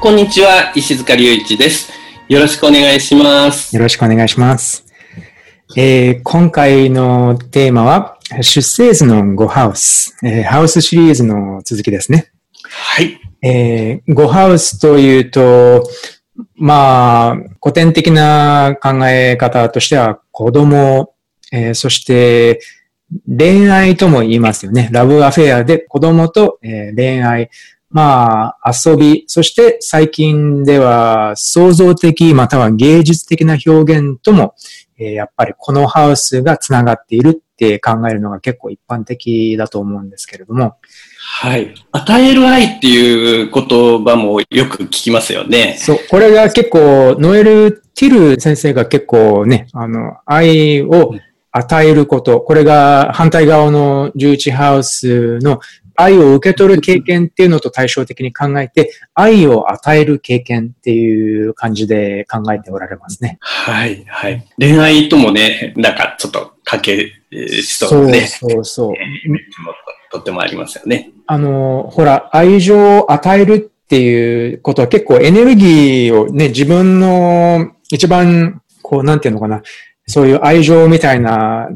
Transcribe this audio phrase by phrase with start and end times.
[0.00, 1.90] こんにちは石塚隆一です
[2.28, 4.84] よろしくお願いしますよろしくお願いします。
[5.76, 12.30] えー今回のテーマは、出生図の5ハウス、えーハウスシリーズの続きですね。
[12.62, 15.82] はいえー、5ハウスというと、
[16.54, 21.14] まあ、古典的な考え方としては、子供、
[21.52, 22.60] えーそして、
[23.26, 24.88] 恋愛とも言いますよね。
[24.92, 27.50] ラブアフェアで子供と、えー恋愛、
[27.90, 34.54] まあ、遊び、そして最近では創造的または芸術的な表現とも、
[34.98, 40.76] えーやっぱりこのハウスがつながっているって考えるのが結構一般的だと思うんですけれども、
[41.38, 41.74] はい。
[41.92, 45.76] 与える愛っていう言葉もよく聞きますよね。
[45.78, 51.14] そう、これが結構、ノエル・ティル先生が結構ね、あの、愛を
[51.50, 55.60] 与えること、これが反対側の11ハウスの
[55.96, 63.38] 愛を受け取る経験っていうのと対照的に考えて、愛を与える経験っていう感じで考えておられますね。
[63.40, 68.92] はいはい恋愛ともねなんかちょっと関係しそうそうなねそうそう。
[68.94, 69.72] イメージも
[70.10, 79.62] とってもありますよねあの、ほら、愛情を与えるっていうことは結構エネルギーをね、自分の一番、こう、なんていうのかな、
[80.06, 81.68] そういう愛情みたいな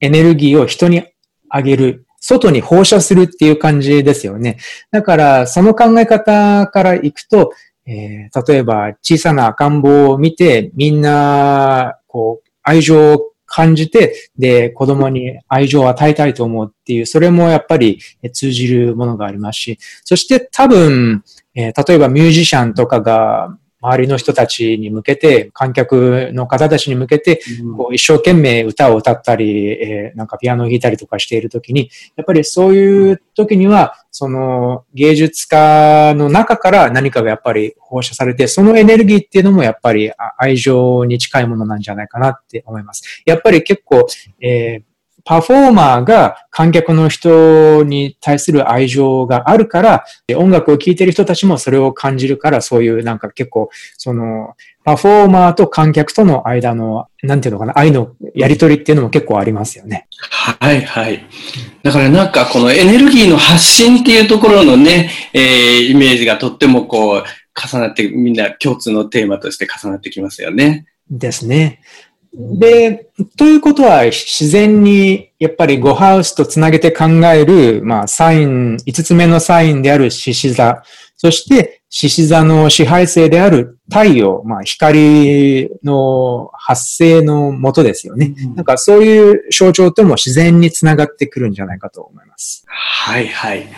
[0.00, 1.04] エネルギーを人に
[1.48, 4.56] あげる、外に放射するっていう感じですよね。
[4.90, 7.52] だから、その考え方からいくと、
[7.86, 18.00] えー例えば小さな赤ん坊を見て、みんな、こう、愛情を感じて、で、子供に愛情を与えたいと思うっていう、それもやっぱり
[18.32, 21.22] 通じるものがありますし、そして多分、
[21.54, 27.42] えー例えばミュージシャンとかが、周りの人たちに向けて、観客の方たちに向けて、
[27.76, 43.22] こう一生懸命歌を歌ったり、えーなんかピアノを弾いたりとかしているときに、やっぱりそういう時には、その芸術家の中から何かがやっぱり放射されて、そのエネルギーっていうのもやっぱりあ愛情に近いものなんじゃないかなって思います。
[43.26, 44.06] やっぱり結構、
[44.40, 44.93] えー
[45.24, 54.54] パフォーマーが観客の人に対する愛情があるから、え音楽を聴いてる人たちもそれを感じるから、そういうなんか結構、その、
[54.84, 60.08] パフォーマーと観客との間の、なんていうのかな、愛のやりとりっていうのも結構ありますよね。
[60.30, 61.24] はいはい。
[61.82, 67.24] だからなんかこのエネルギーの発信っていうところのね、えーイメージがとってもこう
[67.54, 70.86] 重なってみんな共通のテーマとして重なってきますよね。
[71.10, 71.80] ですね。
[72.36, 80.82] で、ということは自然にやっぱり5ハウスとつなげて考える、まあサイン、5つ目のサインである獅子座、
[81.16, 88.34] そして獅子座の支配性である太陽、まあ光の発生のもとですよね。
[88.56, 92.64] なんかそういう象徴とも自然につながってくるんじゃないかと思います。
[92.66, 93.68] はいはい。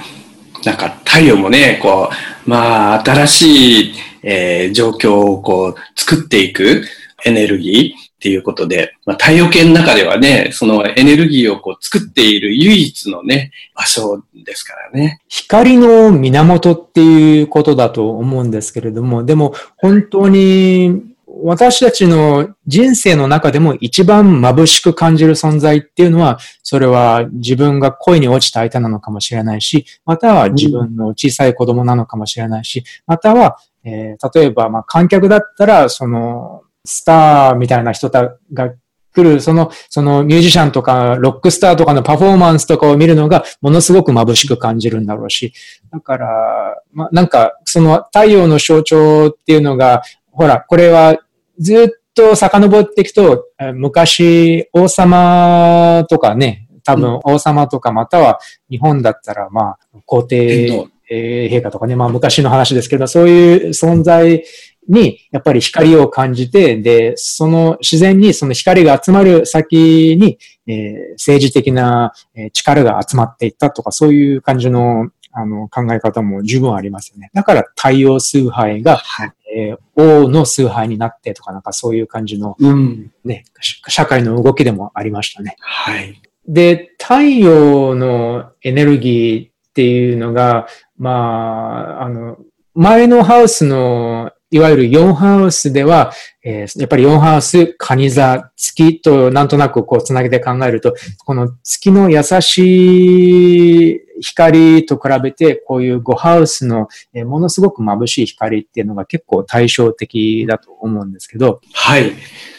[0.65, 2.09] なんか太陽もね、こ
[2.47, 6.85] う、まあ新しい、えー状況をこう作っていく
[7.25, 15.21] エネルギーっていうことで、まあ、太陽系の中ではね、そのエネルギーをこう作っている唯一のね、場所ですからね。
[15.29, 21.05] 光の源っていうことだと思うんですけれども、でも本当に
[21.45, 38.73] 私たちの人生の中でも一番眩しく感じる存在っていうのは、それは自分が恋に落ちた相手なのかもしれないし、または自分の小さい子供なのかもしれないし、または、えー例えばま観客だったら、そのスターみたいな人たが
[39.17, 45.55] 来る、その、そのミュージシャンとか、ロックスターとかのパフォーマンスとかを見るのが、ものすごく眩しく感じるんだろうし、
[45.91, 51.19] だから、まあ、なんか、その太陽の象徴っていうのが、ほら、これは
[51.59, 58.39] ずっと遡っていくと、えー昔、王様とかね、多分王様とか、または
[58.71, 64.45] 日本だったら、まあ、皇帝陛下とかね、まあ昔の話ですけど、そういう存在
[64.89, 77.31] に、やっぱり光を感じて、で、その自然にその光が集まる先に、えー政治的なえー力が集まっていったとか、そういう感じのあの考え方も十分ありますよね。
[77.35, 79.33] だから太陽崇拝が、はい。
[79.57, 83.11] えー王の崇拝になってとか、なんかそういう感じのうん。
[83.25, 85.57] ね、し社会の動きでもありましたね。
[85.61, 86.21] はい。
[86.47, 90.69] で、太陽のエネルギーっていうのが、
[90.99, 92.39] まあ、あの、
[92.75, 96.13] 前のハウスのいわゆる4ハウスでは、
[96.45, 100.95] えー、やっぱり4ハウス、カニ座、月となんとなくこうつなげて考えると、
[101.25, 111.61] この月の優しい光と比べて、こういう5ハウスの、えー、ものすごく眩しい光っていうのが結構対照的だと思うんですけど。
[111.73, 112.13] はい。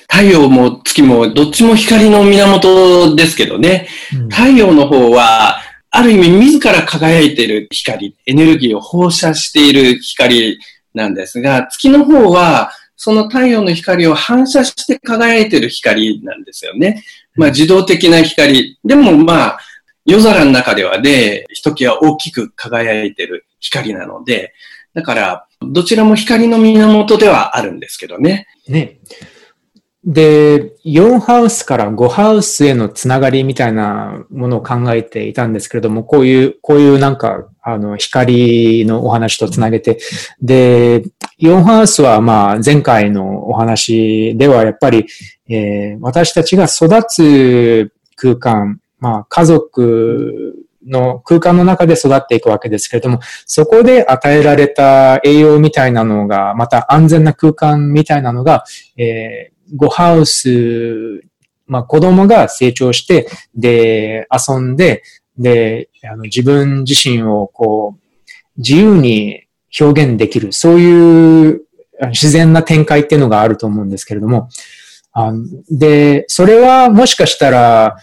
[0.10, 3.88] 太陽も月もどっちも光の源ですけどね。
[4.14, 5.58] うん、太陽の方は、
[5.90, 10.60] ある意味自ら輝いている光、エネルギーを放射している光
[10.98, 17.04] なんですが、月の方は、その太陽の光を反射して輝いてる光なんですよね。
[17.36, 18.78] まあ自動的な光。
[18.84, 19.60] でもまあ、
[20.06, 24.54] 夜空の中ではね、ひときわ大きく輝いてる光なので、
[24.94, 28.48] だから、どちらも光の源ではあるんですけどね。
[28.68, 29.00] ね。
[30.04, 40.00] で、4ハウスから5ハウスへのつながりみたいなものを考えていたんですけれども、こういう、こういうなんか、あの、光のお話とつなげて、
[40.42, 41.04] で、
[41.42, 45.06] 4ハウスはまあ、前回のお話ではやっぱり、
[45.50, 58.64] えー、私たちが育つ空間、まあ、家族の空間の中で育っていくわけですけれども、そこで与えられた栄養みたいなのが、また安全な空間みたいなのが、
[58.98, 61.22] えーゴハウス、
[61.66, 65.04] まあ子供が成長して、で、遊んで、
[65.38, 68.02] で、あの自分自身をこう、
[68.58, 69.44] 自由に
[69.80, 71.62] 表現できる、そういう
[72.10, 74.50] 自然な展開っていうのがあると思うんですけれども、
[75.14, 75.32] あ
[75.70, 77.98] で、それはもしかしたら、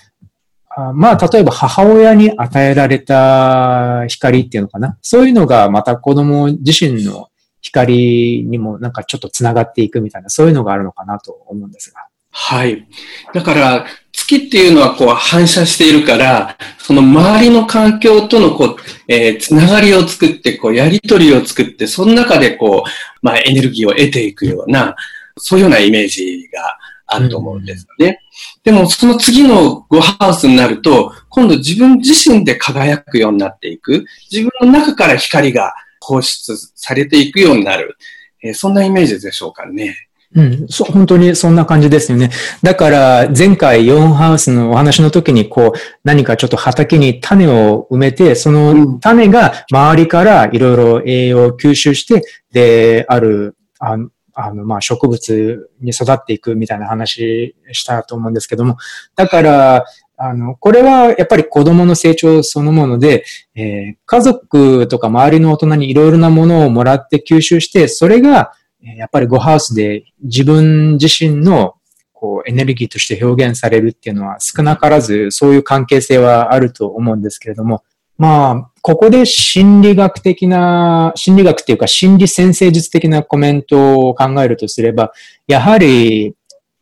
[0.94, 4.98] まあ、例えば母親に与えられた光っていうのかな？
[5.02, 7.28] そういうのがまた子供自身の
[7.60, 12.08] 光にもなんかちょっと繋がっていくみたいな、そういうのがあるのかなと思うんですが。
[12.30, 12.88] はい。
[13.32, 13.86] だから、
[14.26, 18.76] 月っていうのはこう反射しているから、その周りの環境とのこう、
[19.08, 22.90] えー、つながりを作って、こう、やりとりを作って、その中でこう、
[23.22, 24.96] まあ、エネルギーを得ていくような、
[25.36, 28.20] そういうようなイメージがあると思うんですよね。
[28.62, 34.06] でも、その次の5ハウスになると、今度自分自身で輝くようになっていく。
[34.30, 37.96] 自分の中から光が放出されていくようになる。
[38.42, 39.96] えー、そんなイメージでしょうかね。
[40.34, 42.30] うん、そう、本当にそんな感じですよね。
[42.62, 53.96] だから、前回4ハウスのお話の時に、こう、何かちょっと畑に種を埋めて、その種が周りからいろいろ栄養を吸収して、で、ある、あ
[54.34, 58.76] あの、まあ、植物に育っていくみたいな話したと思うんですけども、
[59.14, 59.84] だから、
[60.16, 68.52] あの、これはやっぱり子供の成長そのもので、えー、家族とか周りの大人にいろいろなものをもらって吸収して、それが、
[68.96, 71.74] やっぱりゴハウスで自分自身の
[72.12, 77.82] こうエネルギーとして表現されるっていうのは少なからずそういう関係性はあると思うんですけれども、
[78.16, 85.12] まあ、ここで心理学的な、心理学っていうか心理先生術的なコメントを考えるとすれば、
[85.46, 86.34] やはり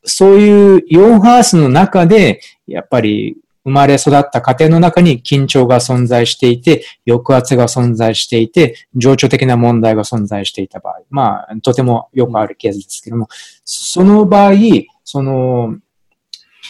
[0.04, 13.28] そういう4ハウスの中で、やっぱり生まれ育った家庭の中に緊張が存在していて、抑圧が存在していて、情緒的な問題が存在していた場合、まあ、とてもよくあるケースですけども、
[13.64, 14.54] その場合、
[15.04, 15.76] その、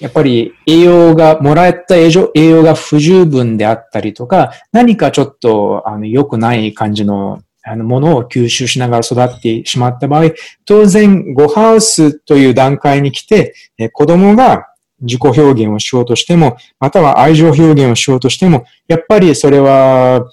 [0.01, 10.33] やっぱり栄養が、もらった栄養が不十分であったりとか、何かちょっと、あの、良くない感じのあの、ものを吸収しながら育ってしまった場合、
[10.65, 14.72] 当然、ゴハウスという段階に来て、え子供が
[15.03, 20.27] 自己表現をしようとしても、または愛情表現をしようとしても、やっぱりそれは、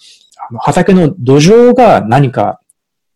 [0.59, 2.59] 畑の土壌が何か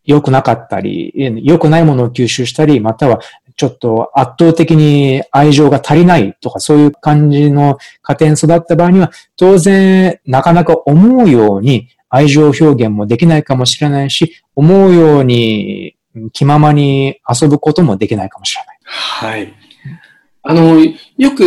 [0.06, 3.20] 良くなかったり、良くないものを吸収したり、または
[3.56, 15.96] ちょっと圧倒的に愛情が足りないとか、そういう感じの家庭に育った場合には、当然、なかなか思うように愛情表現もできないかもしれないし、思うように
[16.34, 18.78] 気ままに遊ぶこともできないかもしれない。
[18.84, 19.63] はい。
[20.44, 21.44] あの、よく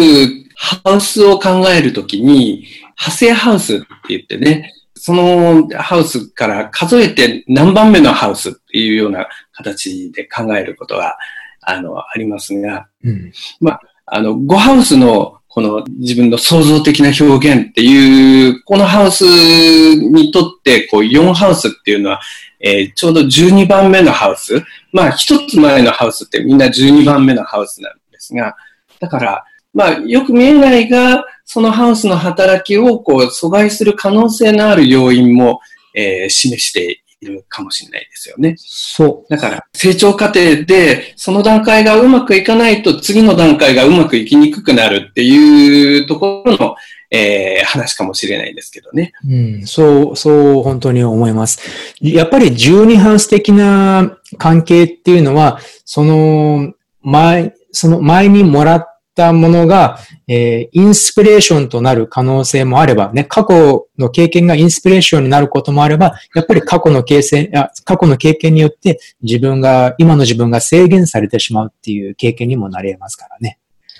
[0.56, 2.66] ハウスを考えるときに、
[2.98, 11.16] 派生ハウスって言ってね、そのハウスから数えて何番目のハウスっていうような形で考えることが、
[11.60, 22.20] あの、ありますが、うん、まあ、あの、5ハウスのこの自分の創造的な表現っていう、このハウスにとって、こう4ハウスっていうのは、
[22.60, 24.62] えー、ちょうど12番目のハウス。
[24.92, 28.54] まあ、一つ前のハウスってみんな12番目のハウスなんですが、
[29.00, 35.60] だから、まあ、よく見えないが、そのハウスの働きをこう阻害する可能性のある要因も、
[35.94, 38.54] えー、示しているかもしれないですよね。
[38.58, 39.30] そう。
[39.30, 46.76] だから、成長過程で、その段階がうまくいかないと、次の段階がうまくいきにくくなるっていうところの、
[47.10, 49.12] えー、話かもしれないですけどね。
[49.28, 51.60] うん、そう、そう本当に思います。
[52.00, 56.72] やっぱり12ハウス的な関係っていうのは、その
[57.02, 67.50] 前、その前にもらったものが、えー、インスピレーションとなる可能性もあれば、ね、過去の経験がインスピレーションになることもあれば、やっぱり過去の経験、
[67.84, 73.58] 過去の経験によって自分が、今の自分が制限されてしまうっていう経験にもなり得ますからね。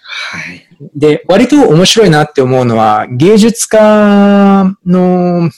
[0.08, 0.66] はい。
[0.94, 5.50] で、割と面白いなって思うのは、芸術家の、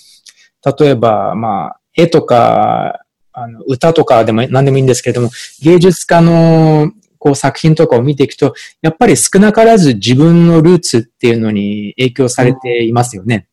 [0.78, 3.00] 例えば、まあ、絵とか、
[3.32, 5.30] あの、歌とかでも何でもいいんですけれども、
[5.62, 6.90] 芸術家の
[7.28, 13.48] こう作品とかを見ていくと、やっぱり少なからず自分のルーツっていうのに影響されていますよね。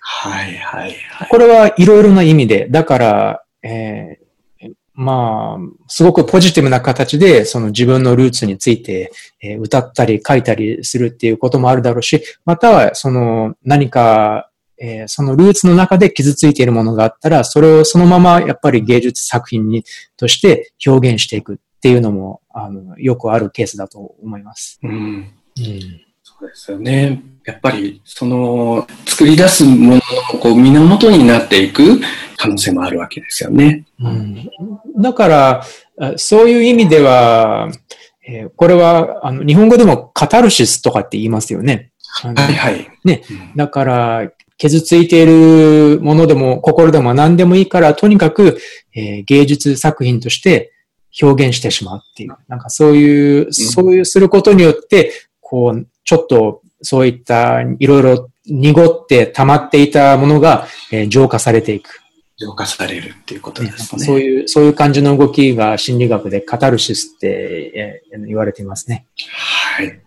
[0.00, 1.28] はいはいはい。
[1.30, 19.84] これはいろいろな意味で、だから、えー、まあ、すごくポジティブな形で、その自分のルーツについて、えー、歌ったり書いたりするっていうこともあるだろうし、または、その何か、えー、そのルーツの中で傷ついているものがあったら、それをそのままやっぱり芸術作品に
[20.16, 24.80] として表現していくっていうのも、あの、よくあるケースだと思います。
[24.82, 24.90] うん。
[24.90, 25.30] うん、
[26.22, 27.22] そうですよね。
[27.44, 30.00] やっぱり、その、作り出すものの
[30.40, 32.00] こう源になっていく
[32.38, 33.84] 可能性もあるわけですよね。
[34.00, 34.48] うん、
[34.96, 35.62] だから、
[36.16, 37.68] そういう意味では、
[38.26, 41.90] えー、これは、あの、日本語でもカタルシスとかって言いますよね。
[42.22, 42.88] はいはい。
[43.04, 43.24] ね。
[43.56, 48.58] だから、傷ついているものでも心でも何でもいいから、とにかく、
[48.94, 50.73] えー、芸術作品として
[51.22, 52.36] 表現してしまうっていう。
[52.48, 62.00] なんかそういう、そういうすることによって、こう、ちょっとそういったいろいろ濁って溜まっていたものが、えー、浄化されていく。
[62.36, 64.04] 浄化されるっていうことですね。
[64.04, 69.06] そういう、そういう感じの動きが心理学でカタルシスって、えー、言われていますね。
[69.76, 70.00] はい。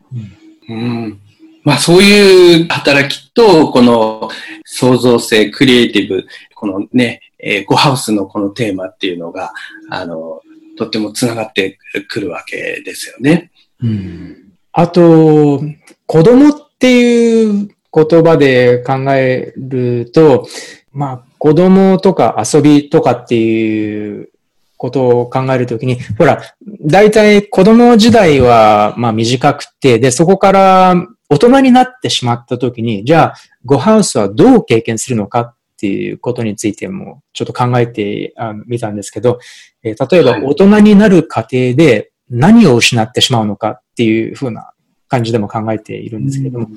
[0.69, 1.21] うん、うん
[1.63, 4.29] まあそういう働きと、この
[4.63, 9.51] 創造性、クリエイティブ、このね、えー、ゴハウスのこのテーマっていうのが、
[9.89, 10.41] あの、
[10.77, 11.77] とってもつながって
[12.09, 13.51] くるわけですよね。
[13.81, 15.61] うん、あと、
[16.05, 20.47] 子供っていう言葉で考えると、
[20.91, 24.29] まあ、子供とか遊びとかっていう
[24.77, 26.41] ことを考えるときに、ほら、
[26.85, 30.95] 大体子供時代は、まあ短くて、で、そこから
[31.29, 38.33] 大人になってしまったときに、じゃあ、ゴハウスはどう経験するのかっていうことについても、ちょっと考えて
[38.65, 39.39] みたんですけど、
[39.83, 44.71] えー、例えば大人になる過程で何を失ってしまうのかっていうふうな
[45.07, 46.67] 感じでも考えているんですけども、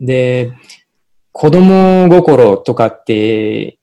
[0.00, 0.52] うん、で、
[1.32, 3.78] 子供心とかって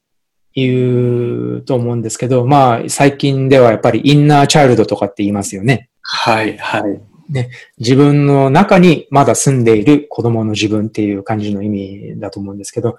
[0.54, 5.90] 言うと思うんですけど、まあ最近ではやっぱりインナーチャイルドとかって言いますよね。
[6.02, 7.02] はい、はい。
[7.30, 12.98] ね、自分の中にまだ住んでいる子供の自分っていう感じの意味だと思うんですけど、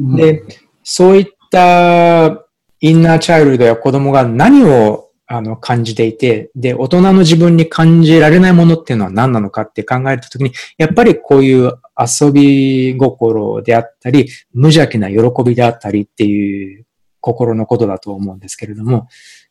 [0.00, 0.42] うん、で、
[0.88, 2.46] そういった
[2.80, 16.86] インナーチャイルドや子供が何をあの感じていて、で、大人の自分に感じられないものっていうのは何なのかって考えたときに、やっぱりこういう遊び心であったり、無邪気な喜びであったりっていう
[17.20, 19.08] 心のことだと思うんですけれども、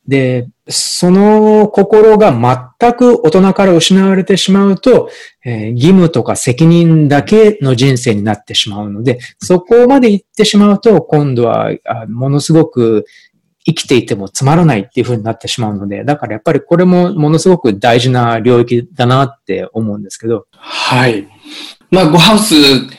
[0.08, 2.32] で、その心が
[2.80, 5.08] 全く大人から失われてしまうと、
[5.44, 11.70] えー、義務とか責任だけの人生になってしまうので、そこまで行ってしまうと、今度は
[12.08, 13.06] ものすごく
[13.66, 20.46] 生きていてもつまらないっていう風になってしまうので、だからやっぱりこれもものすごく大事な領域だなって思うんですけど。
[20.52, 21.26] はい。
[21.90, 22.54] まあ、ゴハウス、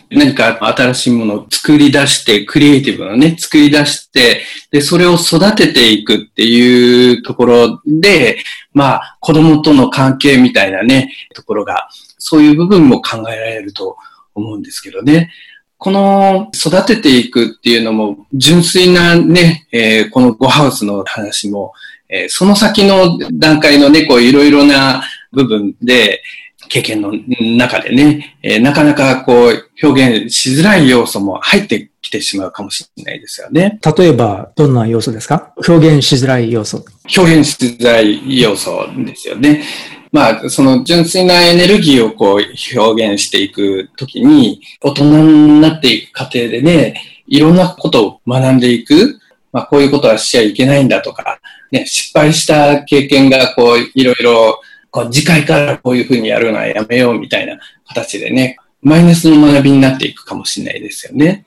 [0.10, 8.40] 何か新しいものを作り出して、クリエイティブなね、作り出して、で、それを育てていくっていうところで、
[8.74, 13.98] まあ、子供との関係みたいなね、ところが、そういう部分も考えられると
[14.36, 15.32] 思うんですけどね。
[15.78, 21.74] この育てていくっていうのも、純粋なね、えー、このゴハウスの話も、
[22.10, 26.22] えー、その先の段階のね、こういろいろな部分で、
[26.70, 27.14] 経験の
[27.58, 33.80] 中でね、えー、なかなかこう表現しづらい要素も入ってきてしまうかもしれないですよね。
[33.98, 35.54] 例えば、どんな要素ですか？
[35.66, 36.84] 表現しづらい要素。
[37.16, 39.64] 表現しづらい要素ですよね。
[40.12, 49.20] まあ、その純粋なエネルギーをこう表現していくときに、大人になっていく過程でね、いろんなことを学んでいく。
[49.52, 51.40] まあ、こういうことはしちゃいけないんだとか、
[51.72, 54.62] ね、失敗した経験がこう、いろいろ
[54.92, 61.46] こう次回からこういうふうにやるのはやめようみたいな形でね、マイナスの学びになっていくかもしれないですよね。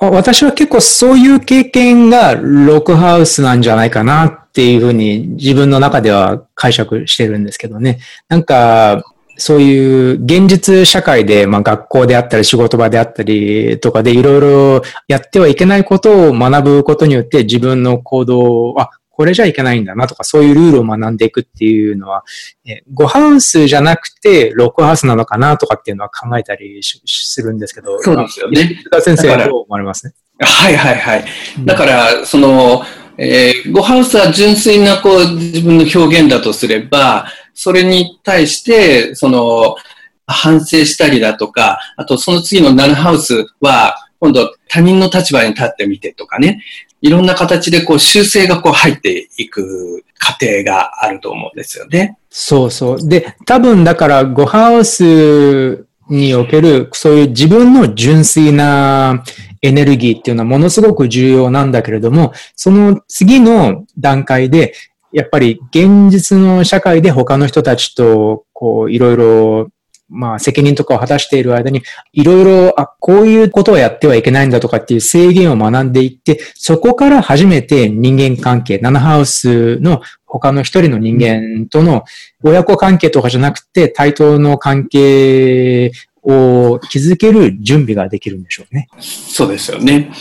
[0.00, 8.00] 私は結構そういう経験がロックハウスなんじゃないかなっていうふうに自分の中では解釈してるんですけどね。
[8.28, 9.04] なんか、
[9.38, 22.22] そういう現実社会で、まあ学校であったり仕事場であったりとかでいろいろやってはいけないことを学ぶことによって自分の行動を、あ、これじゃいけないんだなとか、そういうルールを学んでいくっていうのは、
[22.66, 27.98] えゴハウスじゃなくて、ロックハウスなのかなとかっていうのは考えたりするんですけど。
[28.00, 28.82] そうですよね。
[29.00, 30.06] 先生はどう思われます？
[30.06, 31.24] ねはいはいはい。
[31.64, 32.82] だから、その、
[33.16, 39.76] えー、ゴハウスは純粋なこう自分の表現だとすれば、それに対して、その、
[40.26, 46.62] 反省したりだとか、あとその次のナルハウスは、今度他人の立場に立ってみてとかね、
[47.06, 52.18] いろんな形でこう修正がこう入っていく過程があると思うんですよね。
[52.30, 53.08] そうそう。
[53.08, 59.22] で、多分だからゴハウスにおけるそういう自分の純粋な
[59.62, 64.74] エネルギーっていうのはものすごく重要なんだけれども、その次の段階で、
[65.12, 69.68] やっぱり現実の社会で他の人たちとこういろいろ
[70.08, 71.82] まあ責任とかを果たしている間に、
[72.12, 82.04] いろいろ、あ、こういうことをやってはいけないんだとかっていう制限を学んでいって、そこから初めて人間関係、ナナハウスの他の一人の人間との
[82.42, 88.88] 親子関係とかじゃなくて、対等の関係を築ける準備ができるんでしょうね。
[89.00, 90.12] そうですよね。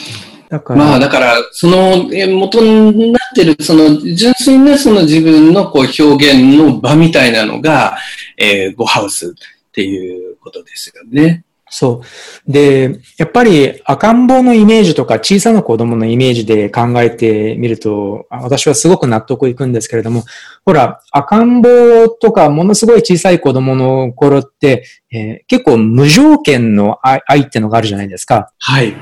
[0.49, 7.97] だからまあだから、その元になってる、その純粋なその自分のこう表現の場みたいなのが、
[8.37, 9.33] えー、ゴハウス
[9.75, 11.44] っていうことですよね。
[11.70, 12.01] そ
[12.48, 12.51] う。
[12.51, 20.24] で、やっぱり赤ん坊のイメージとか小さな子供のイメージで考えてみると、私はすごく納得いくんですけれども、
[20.63, 28.53] ほら、赤ん坊とかものすごい小さい子供の頃って、えー、結構無条件の愛ってのがあるじゃないですか。
[28.60, 28.94] はい。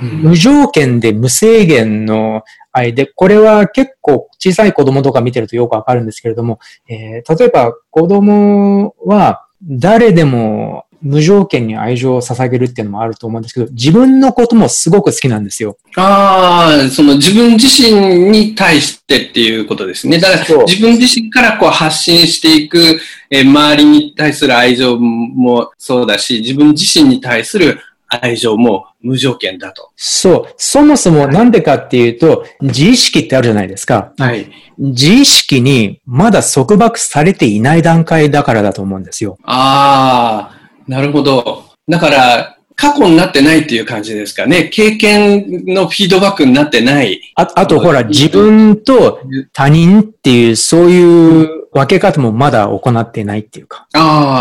[0.00, 6.58] 無条件で無制限の愛で、これは結構小さい子供とか見てるとよくわかるんですけれども、
[6.88, 15.78] えー、例えば子供は、誰でも無条件に愛情を捧げるっていうのもあると思うんですけど、自分のこともすごく好きなんですよ。
[15.96, 20.18] ああ、その自分自身に対してっていうことですね。
[20.18, 29.90] だから自分自身からこう発信していく、え周りに対する愛情もそうだし、自分自身に対する愛情も無条件だと。
[29.96, 30.54] そう。
[30.56, 34.12] そもそもなんでかっていうと、自意識ってあるじゃないですか。
[34.18, 34.50] はい。
[34.78, 39.38] 自意識にまだ束縛されていない段階だからだと思うんですよ。
[39.44, 41.64] ああ、なるほど。
[41.88, 44.70] だから、過去になってないっていう感じですかね。
[44.72, 47.20] 経験のフィードバックになってない。
[47.36, 49.20] ああと、ほら、自分と
[49.52, 53.86] 他人っていう、そういう分け方もまだ行っていないっていうか。
[53.92, 53.98] あ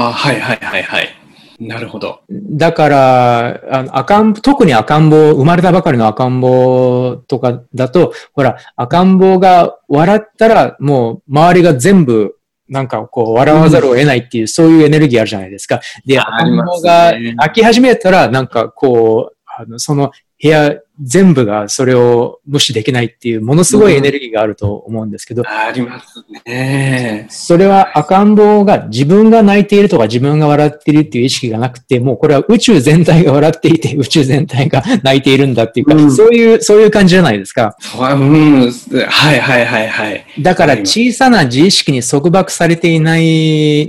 [0.09, 1.18] あ、はいはいはいはい。
[1.59, 2.21] なるほど。
[2.29, 12.37] だから、あの赤ん特に赤ん坊、生まれたばかりの赤ん坊とかだと、ほら、赤ん坊が笑ったら、もう周りが全部、
[12.69, 15.81] なんかこう、笑わざるを得ないっていう、うん、そういうエネルギーあるじゃないですか。
[16.05, 25.43] で、赤ん坊が飽き始めたら、なんかこう、あの、その部屋全部がそれを無視できないっていう、ものすごいエネルギーがあると思うんですけど。
[25.43, 27.27] うん、ありますね。
[27.29, 37.75] それは赤ん坊が自分が泣いているとか自分が笑っているっていう意識がなくて、もうこれは宇宙全体が笑っていて、 宇宙全体が泣いているんだっていうか、うん、そういう、そういう感じじゃないですか。
[37.95, 38.71] うん、
[39.07, 40.25] はいはいはいはい。
[40.39, 43.21] だから小さな自意識に束縛されていない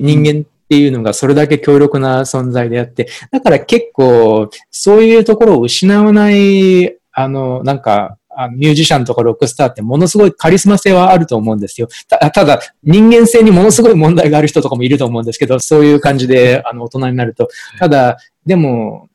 [0.01, 8.17] 人間っていうのがそれだけ強力な存在であって、だから結構そういうところを失わない、あの、なんか、
[8.53, 11.89] ミュージシャンとかロックスターってものすごいカリスマ性はあると思うんですよ。
[12.09, 17.49] たただ、人間性にものすごい問題がある人とかもいると思うんですけど、そういう感じで、あの、大人になると。
[17.81, 19.09] ただ、でも、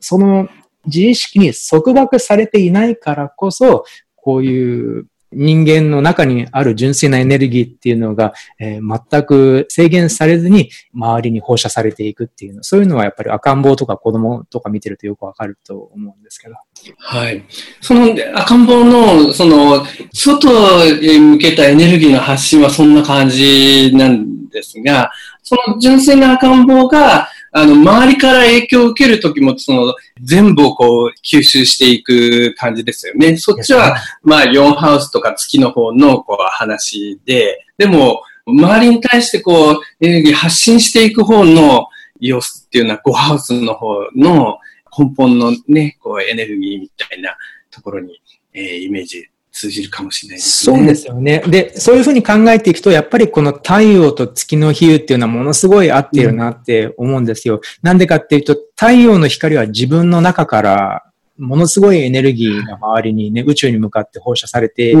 [0.00, 0.48] その
[0.86, 3.84] 自意識に束縛されていないからこそ、
[4.16, 16.54] こういう人間の中にある純粋なエネルギーっていうのが、えー、全く制限されずに周りに放射されていくっていうの、そういうのはやっぱり赤ん坊とか子供とか見てるとよくわかると思うんですけど。
[16.98, 17.44] はい。
[17.80, 20.48] その赤ん坊の、その、外
[20.86, 25.10] へ向けたエネルギーの発信はそんな感じなんですが、
[25.42, 33.38] その純粋な赤ん坊が、あの、周りから影響を受けるときも、その、全部をこう、吸収していく感じですよね。
[33.38, 41.88] そっちは、まあ、4ハウスとか月の方の、こう、話で、でも、周りに対してこう、エネルギー発信していく方の
[42.20, 44.58] 様子っていうのは、5ハウスの方の
[44.98, 47.38] 根本のね、こう、エネルギーみたいな
[47.70, 48.20] ところに、
[48.52, 50.76] えー、イメージ通じるかもしれないですね。
[50.76, 51.42] そうですよね。
[51.46, 57.62] で、そういうふうに考えていくと、やっぱりこの太陽と月の比喩っていうのはものすごい合っているなって思うんですよ。
[57.82, 61.06] な、うんでかっていうと、太陽の光は自分の中から
[61.38, 64.94] ものすごいエネルギーが周りにね、宇宙に向かって放射されてい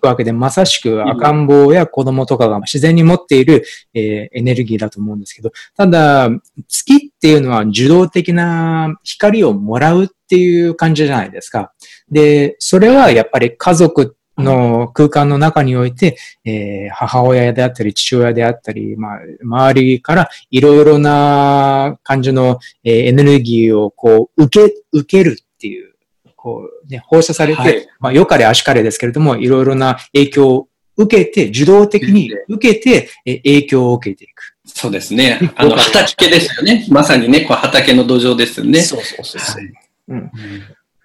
[0.00, 6.30] くわけで、まさしく赤ん坊や子供とかが自然に持っている、えー、エネルギーだと思うんですけど、ただ、
[6.68, 11.72] 月っていうのは受動的な光をもらうっていう感じじゃないですか。
[12.10, 25.94] で、それはやっぱり家族の空間の中において、えー、母親であったり父親であったり、まあ、周りからいろいろな感じの、えー、エネルギーをこう、受け、受けるっていう、
[26.36, 34.56] こう、ね、放射されて、はい、まあ、良かれ足かれですけれども、いろいろな影響を受けて、受動的に受けて、え影響を受けていく。
[34.66, 35.52] そうですね。
[35.56, 36.86] あの、畑ですよね。
[36.90, 38.82] まさにね、こう畑の土壌ですよね。
[38.82, 39.62] そうそうそうそう。
[39.62, 39.72] はい、
[40.08, 40.30] うん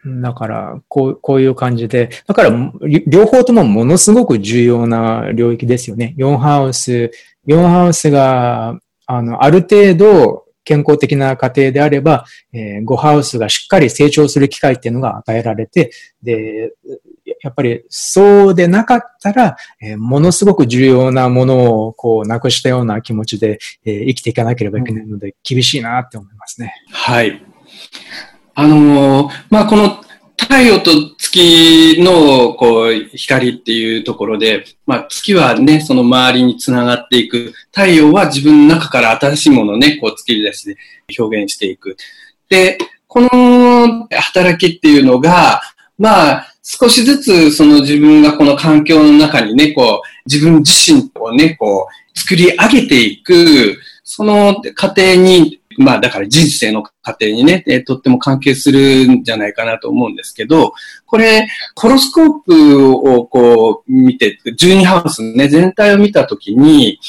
[0.06, 2.52] だから、こう、こういう感じで、だから、
[3.08, 6.15] 両方ともものすごく重要な領域ですよね。
[6.18, 7.12] 4ハウス、
[7.48, 15.91] 4ハウスが、あの、ある程度健康的な家庭であれば、えー、5ハウスがしっかり成長する機会っていうのが与えられて、
[16.22, 16.74] で、
[17.41, 26.74] やっぱりそうでなかったら、えー、ものすごく重要なものをこうなくしたような気持ちで、えー、生きていかなければいけないので、厳しいなって思いますね。
[26.91, 27.44] はい。
[28.56, 30.02] あのー、まあ、この
[30.38, 37.54] 太陽と月のこう光っていうところで、まあ、月はね、その周りにつながっていく。
[37.74, 40.78] 太陽は自分の中から新しいものをね、こう作り出して
[41.20, 41.98] 表現していく。
[42.50, 45.62] で、この働きっていうのが、
[45.98, 60.73] まあ、少しずつその自分がこの環境の中にね、こう、自分自身をね、こう、作り上げていく、その過程にまあだから人生の過程にね、えー、とっても関係するんじゃないかなと思うんですけど、
[61.05, 66.99] これ、ホロスコープをこう見て、12ハウスね、全体を見たときに、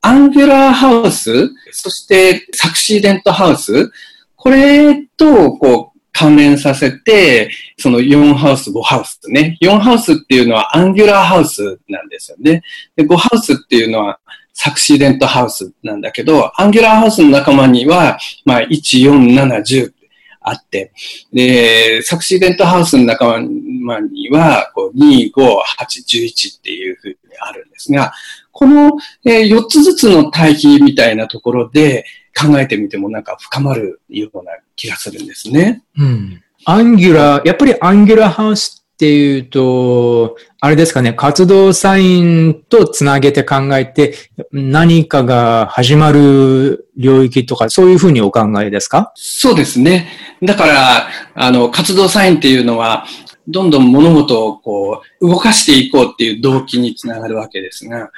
[0.00, 3.90] アンギュラーハウス、そしてサクシーデントハウス、
[4.36, 9.56] これとこう関連させて、その4ハウス、5ハウスね。
[9.60, 12.62] 4ハウスっていうのはアンギュラーハウスなんですよね。
[12.96, 14.18] で5ハウスっていうのは
[14.60, 18.68] サクシデントハウスなんだけど、アンギュラーハウスの仲間には、まあ、1、
[19.08, 19.92] 4、7、10
[20.40, 20.90] あって、
[21.32, 25.60] で、サクシデントハウスの仲間には、こう、2、5、8、
[26.04, 28.12] 11っていうふうにあるんですが、
[28.50, 32.04] この、えー、4つずつの対比みたいなところで
[32.36, 35.84] 考えてみてもなんか深まるような気がするんですね。
[35.96, 36.42] うん。
[36.64, 44.14] アンギュラー、やっぱりアンギュラーハウスっていうと、あれですかね、活動サインとつなげて考えて、
[44.50, 49.12] 何かが始まる領域とか、そういうふうにお考えですか？
[49.14, 50.08] そうですね。
[50.42, 53.06] だから、あの、活動サインっていうのは、
[53.46, 58.10] どんどん物事をこう、動かしていこうっていう動機につながるわけですが、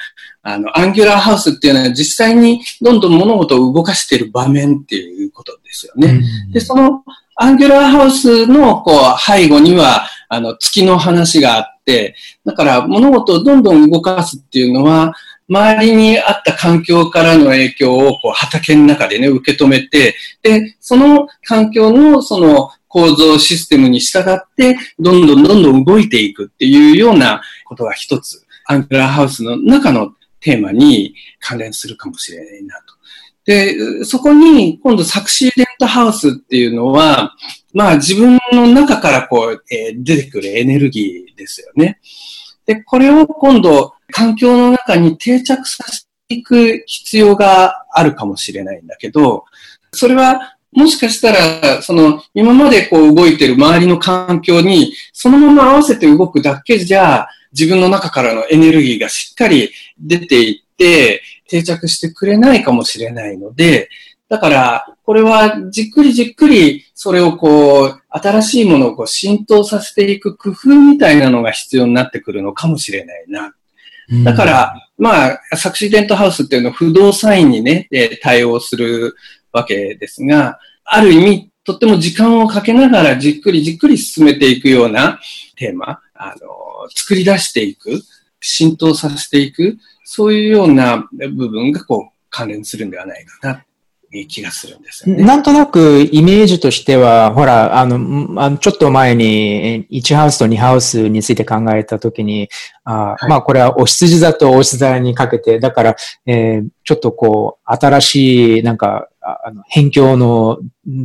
[0.43, 6.23] あの、アンギュラーハウスっていうのは実際にどんどん物事を動かしている場面っていうことですよね。
[6.53, 7.05] で、その
[7.37, 12.15] アンギュラーハウスのこう背後には、あの、月の話があって、
[12.47, 15.13] だから物事をどんどん動かすっていうのは、
[15.49, 32.95] 周りにあった環境からの影響をこう畑の中でね、受け止めて、で、その環境のその構造システムに従って、どんどんどんどん動いていくっていうようなことが一つ、アングラーハウスの中のテーマに関連するかもしれないなと。
[33.45, 37.35] で、そこに今度サクシーデントハウスっていうのは、
[37.73, 42.01] まあ自分の中からこう、えー、出てくるエネルギーですよね。
[42.67, 49.45] で、これを今度環境の中に定着させていく必要があるかもしれないんだけど、
[49.93, 63.89] それはもしかしたら、その、今までこう動いてる周りの環境に、そのまま合わせて動くだけじゃ、自分の中からのエネルギーがしっかり出ていって、定着してくれないかもしれないので、
[64.31, 73.53] だから、これはじっくりじっくり、それをこう、新しいものをこう浸透させていく工夫みたいなのが必要になってくるのかもしれないな。
[74.25, 77.89] だから、まあ、サクシデントハウスっていうのは不動産員にね、
[78.23, 79.17] 対応する
[79.53, 85.19] わけですが、ある意味、とっても時間をかけながらじっくりじっくり進めていくような
[85.57, 88.01] テーマ、あの、作り出していく、
[88.41, 93.65] 浸透させていく、そういうような部分がこう関連するんではないかな
[94.29, 95.25] 気がするんですよね。
[95.25, 102.49] なんとなくイメージとしては、ほら、あの、あのちょっと前に1ハウスと2ハウスについて考えたときに、
[102.85, 105.97] あ、はい、まあこれはお羊座とお羊座にかけて、だから、
[106.27, 110.59] えー、ちょっとこう、新しい、なんか、あの、辺境の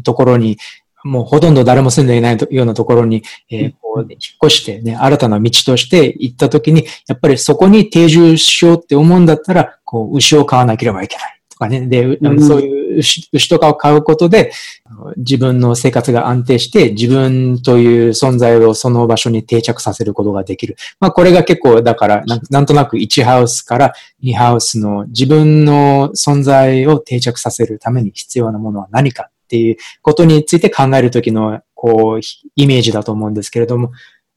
[0.04, 0.58] ところに、
[1.04, 11.35] もうほとんど誰も住んでいないようなところに、えー、こう、引っ越してね、新たな道として行ったときに、やっぱりそこに定住しようって思うんだったら、こう、牛を飼わなければいけない。
[11.56, 11.88] とかね。
[11.88, 14.52] で、そういう牛とかを飼うことで、
[15.18, 20.76] 自分の生活が安定して、自分という存在をその場所に定着させることができる。
[21.00, 32.22] まあこれが結構、だからな、なんとなく1ハウスから2ハウスの自分の存在を定着させるために必要なものは何かっていうことについて考えるときの、こう、
[32.56, 33.91] イメージだと思うんですけれども、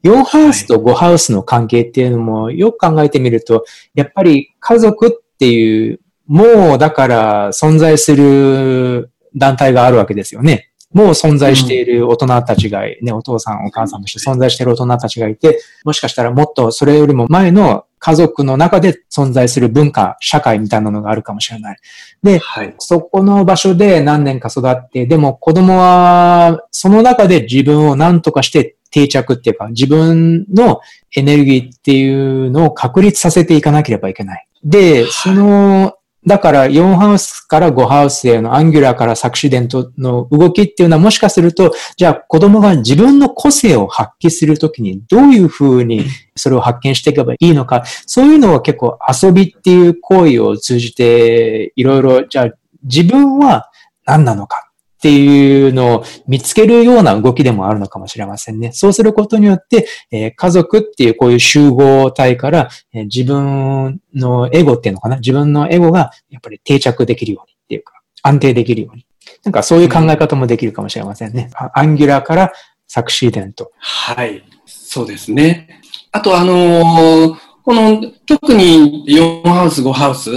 [0.04, 10.70] 4ハウスと5ハウスの関係っていうのもよく考えてみると、やっぱり家族っていう、もうだから存在する団体があるわけですよね。
[10.92, 21.76] もう存在している大人たちが、ね、お父さん、お母さんとして存在している大人たちがいて、もしかしたらもっとそれよりも前の家族の中で存在する文化、社会みたいなのがあるかもしれない。
[22.22, 30.80] で、はい、そこの場所で何年か育って、でも子供はその中で自分を何とかして定着っていうか、自分の
[31.14, 34.48] エネルギーっていうのを確立させていかなければいけない。
[34.64, 35.97] で、その
[36.28, 46.04] だから4ハウスから5ハウスへのアンギュラーからサクシデントの動きっていうのはもしかすると、じゃあ子供が自分の個性を発揮するときにどういうふうに
[46.36, 52.50] それを発見していけばいいのか、そういうのは結構遊びっていう行為を通じていろいろ、じゃあ
[52.82, 53.70] 自分は
[54.04, 54.67] 何なのか
[54.98, 58.72] っていうのを見つけるような動きでもあるのかもしれませんね。
[58.72, 65.16] そうすることによって、えー、家族っていうこういう集合体から、えー、自分のエゴっていうのかな？
[65.18, 69.06] 自分のエゴがやっぱり定着できるようにっていうか、安定できるように。
[69.44, 71.50] なんかそういう考え方もできるかもしれませんね。
[71.60, 72.52] うん、アンギュラーから
[72.88, 73.70] サクシーデント。
[73.78, 74.42] はい。
[74.66, 75.80] そうですね。
[76.10, 80.30] あとあのー、この特に4ハウス、5ハウス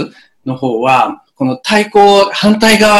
[0.46, 2.94] の方は、この対抗、反対側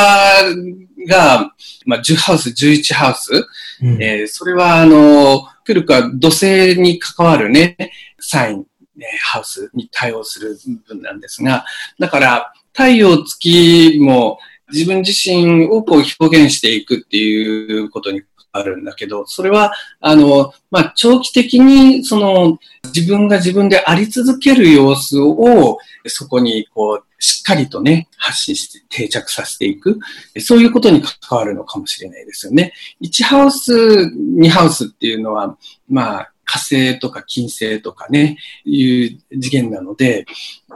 [1.07, 1.53] が、
[1.87, 3.47] まあ、10ハウス、11ハウス、
[3.83, 7.77] うん、えー、それは、あの、古くは土星に関わるね、
[8.19, 11.65] サイン、ね、ハウスに対応する部分なんですが、
[11.99, 14.39] だから、太陽、月も
[14.73, 22.59] 自分自身をこう表現していくっていうことにあるんだけど、それは、あの、まあ、長期的に、その、
[22.95, 29.99] 自分が自分であり続ける様子を、そこに、こう、しっかりとね、発信して定着させていく。
[30.41, 32.75] そういうことに関わるのかもしれないですよね。
[33.01, 35.57] 1ハウス、2ハウスっていうのは、
[35.89, 38.37] まあ、火星とか金星とかね、
[38.67, 40.27] いう次元なので、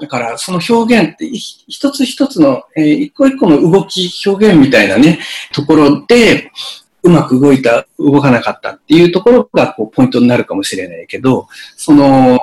[0.00, 5.18] だからその表現って一つ一つの、えー、一個一個の動き、表現みたいなね、
[5.52, 6.50] ところで、
[7.06, 12.38] うまく動いた、動かなかったっていうところがこうポイントになるかもしれないけど、その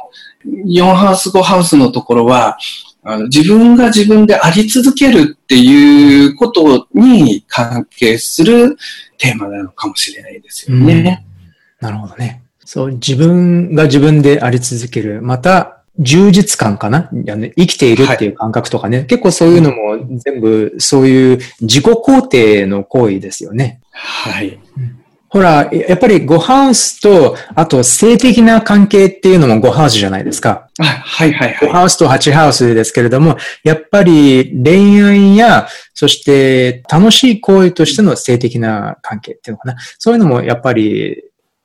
[0.46, 2.58] 4ハウス5ハウスのところは、
[3.04, 8.78] あの自分が自分であり続けるっていうことに関係する
[9.18, 11.26] テーマなのかもしれないですよね。
[11.82, 12.42] なるほどね。
[12.64, 15.22] そう、自分が自分であり続ける。
[15.22, 17.10] また、充実感かな？
[17.12, 23.82] 生きているっていう感覚とかね、はい、結構そういうのも全部そういう自己肯定の行為ですよね。
[23.92, 24.60] はい。
[25.30, 30.70] ほら、やっぱり5ハウスと、あと性的な関係っていうのも5ハウスじゃないですか。
[30.78, 31.70] はいはいはい。
[31.70, 39.76] 5ハウスと8ハウスですけれども、やっぱり恋愛や、そして楽しい行為としての性的な関係っていうのかな。
[39.98, 41.24] そういうのもやっぱり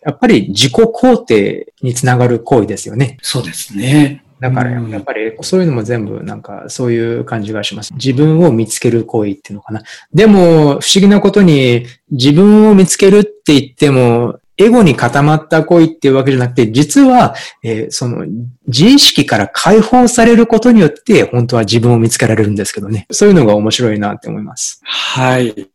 [0.09, 3.19] やっぱり自己肯定につながる行為ですよね。
[3.21, 4.25] そうですね。
[4.41, 7.93] だから、やっぱりそういうのも全部なんかそういう感じがします。
[7.93, 9.83] 自分を見つける行為っていうのかな。
[10.15, 18.27] でも、不思議なことに自分を見つけるって言っても、エゴに固まった行為っていうわけじゃなくて、実は、えー、その、
[18.67, 23.07] 自意識から解放されることによって、本当は自分を見つけられるんですけどね。
[23.11, 24.81] そういうのが面白いなって思います。
[24.85, 25.69] はい。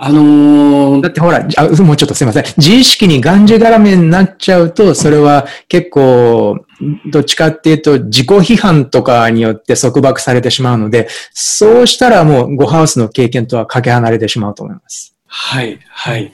[0.00, 2.44] あのー、だってほら、あ、もうちょっとすいません。
[2.56, 6.64] 自意識にがんじがらめになっちゃうと、それは結構、
[7.10, 15.16] どっちかっていうと、自己批判とかによって束縛されてしまうので、そうしたらもうゴハウスの経験とはかけ離れてしまうと思います。
[15.26, 16.32] はい、はい。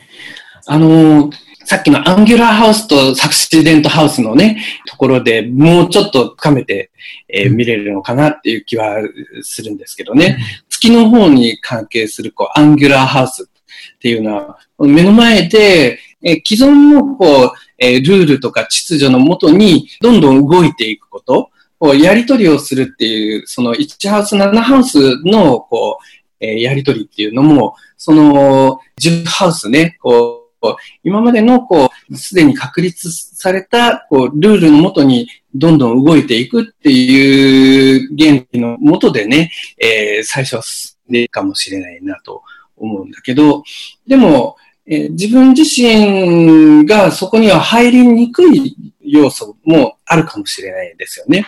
[0.67, 1.33] あのー、
[1.65, 6.91] さっきのアンギュラーハウスとサクシデントハウスのね、ところでもうちょっと深めて、
[7.31, 8.97] えー、見れるのかなっていう気は
[9.41, 10.37] するんですけどね。
[10.69, 13.49] 月の方に関係するこうアンギュラーハウス
[13.97, 26.05] っていうのは、目の前で、え既存のこう、えルールとか秩序のもとにどんどん動いていくこと、こうやり取りをするっていう、その1ハウス、7ハウスのこう、
[26.41, 42.43] えやり取りっていうのも、その10ハウスね、こう、今までのこう、すでに確立されたこうルールのもとにどんどん動いていくっていう原理のもとでね、えー、最初は進んでいくかもしれないなと
[42.77, 43.63] 思うんだけど、
[44.07, 44.57] でも、
[44.87, 51.47] え、自分自身がそこには入りにくい要素もあるかもしれないですよね。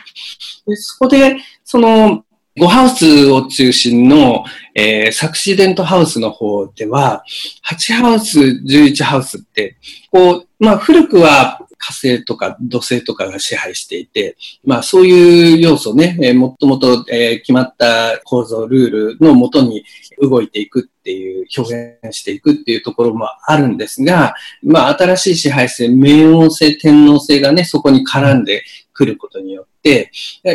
[0.66, 2.24] でそこで、その、
[2.58, 7.22] 5ハウスを中心の、えー、サクシデントハウスの方では、
[7.68, 9.76] 8ハウス、11ハウスって、
[10.10, 19.84] こう、まあ古くは火星とか土星とかが支配していて、まあそういう要素ね、えー、もともと、えー、決まった構造、ルールのもとに
[20.20, 30.10] 動いていくっていう、表現していくっていうところもあるんですが、まあ新しい支配性、冥王星、天王星がね、そこに絡んでくることによって、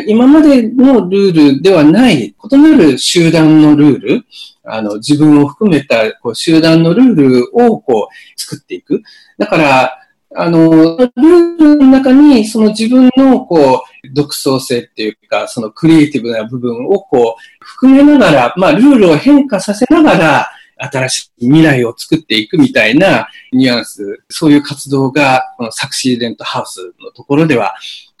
[0.06, 4.24] 今までのルールではない異なる集団のルール、
[4.64, 9.02] あの、自分を含めたこう集団のルールをこう作っていく。
[9.38, 9.98] だから、
[10.34, 20.50] あの、ルールの中に、その自分の、こう、独創性っていうか、そのクリエイティブな部分を、こう、含めながら、まあ、ルールを変化させながら、
[20.90, 27.74] 新しい未来を作っていくみたいなニュアンス、そういう活動が、このサクシーデントハウスのところでは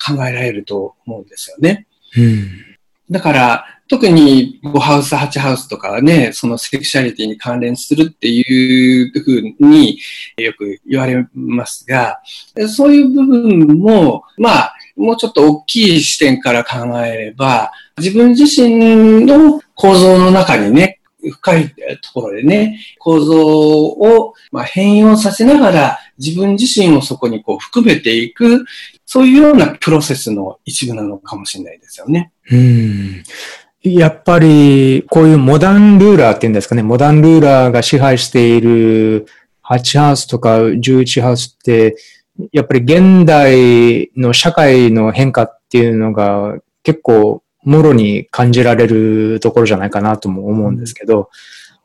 [0.04, 1.86] 考えられると思うんですよね。
[2.16, 2.71] うん、
[3.12, 9.98] だから、特に5ハウス、8ハウスとかね、そのセクシャリティに関連するっていうふうに
[10.38, 12.20] よく言われますが、
[12.74, 28.64] そういう部分も、まあ、もうちょっと大きい視点から考えれば、自分自身の構造の中にね、深いところでね、構造を変容させながら自分自身をそこにこう含めていく、
[29.04, 32.32] そういうようなプロセスの一部なのかもしれないですよね。
[32.50, 33.22] うん。
[33.82, 39.26] やっぱり、こういうモダンルーラーっていうんですかね、モダンルーラーが支配している
[39.64, 41.96] 8ハウスとか11ハウスって、
[42.52, 51.30] やっぱり現代の社会の変化っていうのが結構もろに感じられるところじゃないかなとも思うんですけど、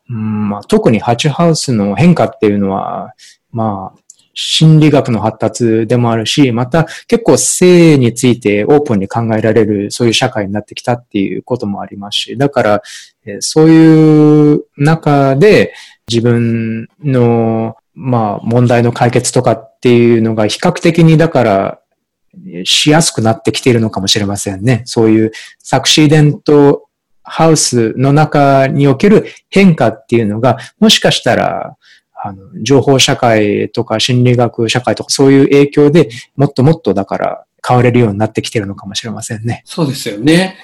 [0.10, 0.50] うん。
[0.50, 3.14] まあ、特に8ハウスの変化っていうのは、
[3.52, 4.00] まあ、
[4.40, 12.82] 心理学の発達でもあるし、また結構性についてオープンに考えられるそういう社会になってきたっていうこともありますし、だから、
[13.40, 15.74] そういう中で
[16.08, 21.80] 自分の、まあ、問題の解決とかっていうのが比較的にだから
[22.64, 24.84] しやすくなってきているのかもしれませんね。
[24.86, 26.88] そういうサクシーデント
[27.24, 31.76] ハウスの中における変化っていうのが、もしかしたら、
[32.24, 39.62] あの、情報社会とか心理学社会とかそういう影響でもっともっとだから変われるようになってきてるのかもしれませんね。
[39.66, 40.58] そうですよね。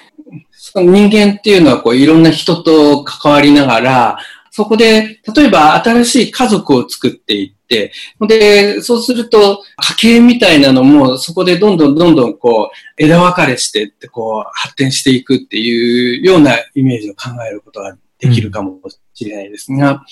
[0.52, 4.18] その人間っていうのはこういろんな人と関わりながら、
[4.50, 9.64] そこで、例えば新しい家族を作っていって、で、そうすると
[9.98, 17.96] 家計みたいなのもそこでどんどんどんどんこう枝分かれしてってこう発展していくっていうようなイメージを考えることが
[18.28, 18.78] できるかも
[19.12, 20.04] しれないですが、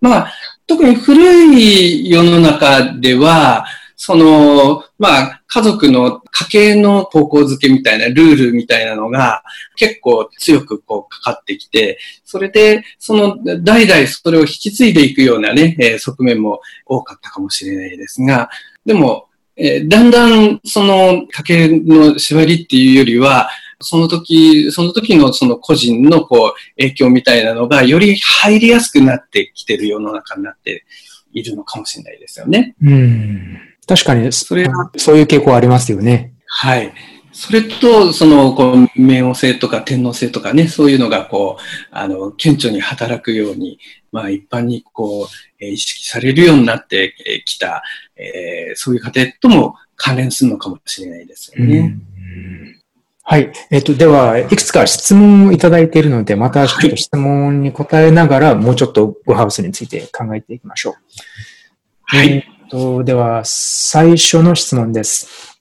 [0.00, 0.32] まあ、
[0.66, 1.16] 特に古
[1.54, 3.64] い世の中では、
[3.96, 9.44] その、まあ、家族の家計の方向づけみたいなルールみたいなのが
[9.76, 18.50] 結構強くこうかかってきて、それで、その代々それを引き継いでいくようなね、え、側面も多かったかもしれないですが、
[18.84, 23.50] でも、え、だんだんその家計の縛りっていうよりは、
[23.82, 30.84] その時、その時のその個人のこう影響みたいなのがより入りやすくなってきてる世の中になって
[31.32, 32.74] いるのかもしれないですよね。
[32.82, 33.60] うん。
[33.86, 36.34] 確かに、それは、そういう傾向ありますよね。
[36.46, 36.92] はい。
[37.32, 43.78] それと、その、こう、冥王星とか天王星とかね、そういうのが、こう、あの、顕著に働くように、
[44.12, 45.28] まあ、一般に、こ
[45.60, 47.14] う、意識されるようになって
[47.46, 47.82] きた、
[48.16, 51.96] えー、そういう過程とも関連するのかもしれないですよね。
[53.32, 53.50] はい。
[53.70, 60.94] えっ、と、では、いくつか質問をいただいているので、またちょっと質問に答えながら、もうちょっとゴハウスについて考えていきましょう。
[62.04, 62.46] はい。
[62.68, 65.58] と、では、最初の質問です。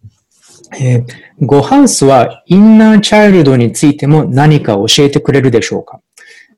[0.81, 1.05] えー、
[1.39, 6.01] ゴハウスはインナーチャイルドについても何か教えてくれるでしょうか？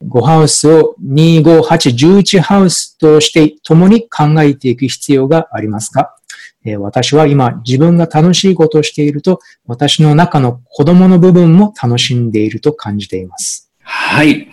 [0.07, 6.15] ゴハウスを25811ハウスとして共に考えていく必要がありますか、
[6.65, 13.71] えー、私は今自分が楽しいことをしていると私の中の子供の部分も楽しんでいると感じています。
[13.81, 14.49] はい。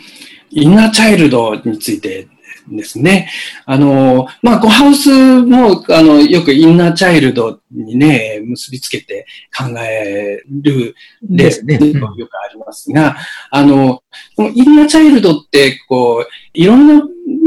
[0.51, 2.29] インナーチャイルドについて
[2.69, 3.31] ですね。
[3.67, 5.11] あの、まあ、ゴハウス
[5.43, 13.17] も、あの、よくインナーチャイルドにね、結びつけて考えるですね、よくありますが、
[13.51, 14.03] あの、
[14.37, 17.03] このインナーチャイルドって、こう、いろんな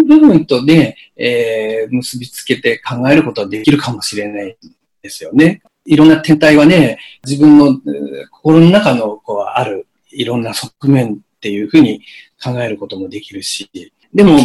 [0.08, 4.58] 部分とね、えー、結びつけて考えることはできるかもしれない
[5.02, 5.62] ですよね。
[5.86, 7.80] いろんな天体はね、自分の
[8.32, 12.02] 心の中のこうあるいろんな側面っていうふうに
[12.42, 13.70] 考えることもできるし、
[14.14, 14.38] でも、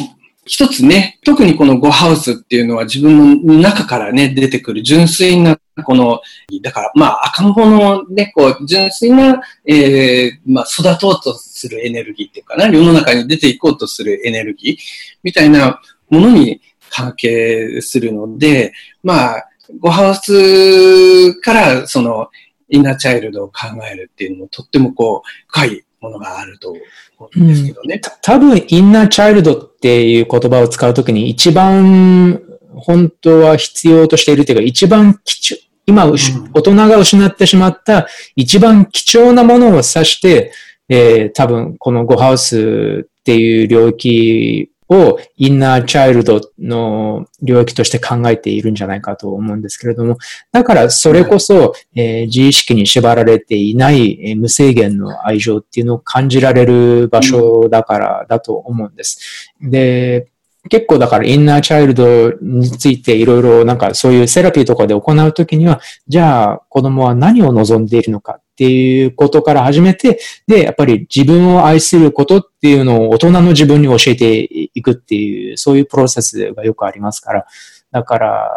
[0.44, 6.20] 一つね、特にこのゴハウスっていうのは自分の中からね、出てくる純粋なこの、
[6.62, 14.76] だから、まあ、赤ん坊のね、こう、純粋な、ええー、まあ、育とうとするエネルギーっていうかな、世の中に出ていこうとするエネルギー
[15.22, 16.60] みたいなものに
[16.90, 18.72] 関係するので、
[19.02, 19.48] まあ、
[19.80, 22.28] ごハウスから、その、
[22.70, 26.70] インナーチャイルドを考えるっていうのもとってもこう、深いものがあると
[27.18, 27.94] 思うんですけどね。
[27.94, 32.42] うん、多分、インナーチャイルドっていう言葉を使うときに一番
[32.78, 36.16] 本当は必要としているというか、一番貴重、今、うん、
[36.52, 40.52] 大人が失ってしまった一番貴重なものを指して、
[40.90, 50.18] えー、多分このゴハウスっていう領域をインナーチャイルドの領域として考えているんじゃないかと思うんですけれども、
[50.52, 59.54] だからそれこそ、えー、自意識に縛られていない、えー、無制限の愛情っていうのを感じられる場所だからだと思うんです。
[59.62, 60.30] で、
[60.68, 77.46] 結構だからインナーチャイルドについていろいろなんかそういうセラピーとかで行うときには、じゃあ子供は何を望んでいるのかっていうことから始めて、で、やっぱり自分を愛することっていうのを大人の自分に教えていくっていう、そういうプロセスがよくありますから、
[77.90, 78.50] だから、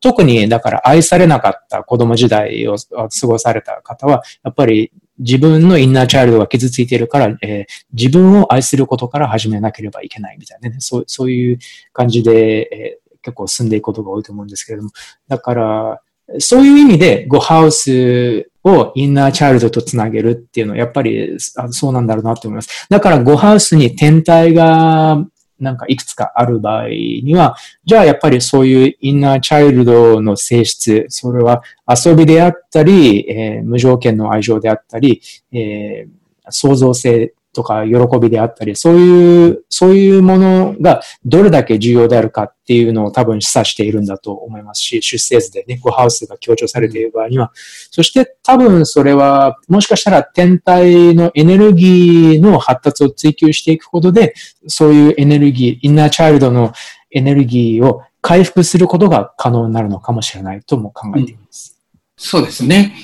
[0.00, 11.58] 特に、だから愛されなかった子供時代を過ごされた方は、やっぱり自分のインナーチャイルドが傷ついているから、えー、自分を愛することから始めなければいけないみたいなね、そうそういう
[11.92, 14.90] 感じで、えー、結構進んでいくことが多いと思うんですけれども、
[15.28, 16.02] だから、
[16.38, 22.86] そういう意味で、ゴハウスをインナーチャイルドとつなげるっていうのは、やっぱりそうなんだろうなと思います。
[22.88, 25.24] だから、ゴハウスに天体が
[25.62, 47.52] なんかいくつかある場合には、じゃあやっぱりそういうインナーチャイルドの性質、それは遊びであったり、えー、無条件の愛情であったり、えー、創造性とか喜びであったり、そういう、そういうものがどれだけ重要であるかっていうのを多分示唆しているんだと思いますし、出生図でね、ゴハウスが強調されている場合には、
[47.90, 54.34] そして多分それは、もしかしたら天体のエネルギーの発達を追求していくことで、
[54.66, 56.72] そういうエネルギー、インナーチャイルドの
[57.10, 61.78] エネルギーを回復することが可能になるのかもしれないとも考えています。
[61.90, 62.94] うん、そうですね。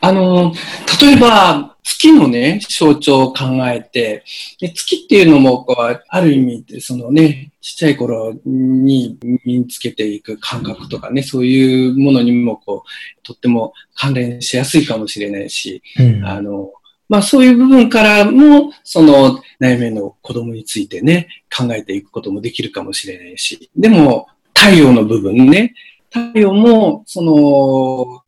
[0.00, 0.52] あの、
[1.00, 4.24] 例えば、月のね、象徴を考えて、
[4.60, 16.72] で月っていうのも、こう、ある意味で、そのね、ちっちゃい頃に身につけていく感覚とかね、そういうものにも、こう、とっても関連しやすいかもしれないし、うん、あの、
[17.08, 25.74] まあそういう部分からも、その内面の子供についてね、考えていくこともできるかもしれないし、でも、太陽の部分ね、
[26.10, 28.21] 太陽も、その、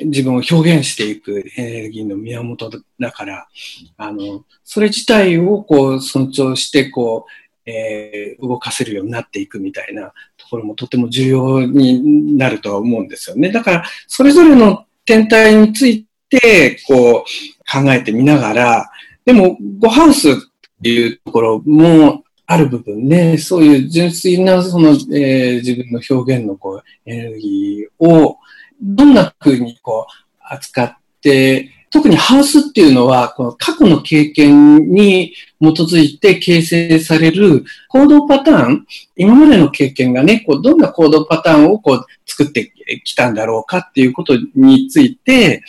[0.00, 3.48] 自分を表現していくエネルギーの源だから、
[3.96, 7.30] あの、それ自体をこう尊重して、こう、
[7.70, 13.50] えー、動かせるようになっていくみたいなところもとても重要になるとは思うんですよね。
[13.50, 17.22] だから、それぞれの天体について、こう、
[17.70, 18.90] 考えてみながら、
[19.24, 20.34] でも、ゴハウスっ
[20.82, 28.38] ていうところも、ある部分ね、そういう純粋なその、えー、自分の表現のこうエネルギーを、
[28.82, 42.72] どんな風にこう扱って、特にハウスっていうのは、この過去の経験に基づいて形成される行動パターン、今までの経験がね、こうどんな行動パターンをこう作って
[43.04, 45.62] きたんだろうかっていうことについて、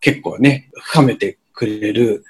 [0.00, 2.24] 結構ね、深めてくれる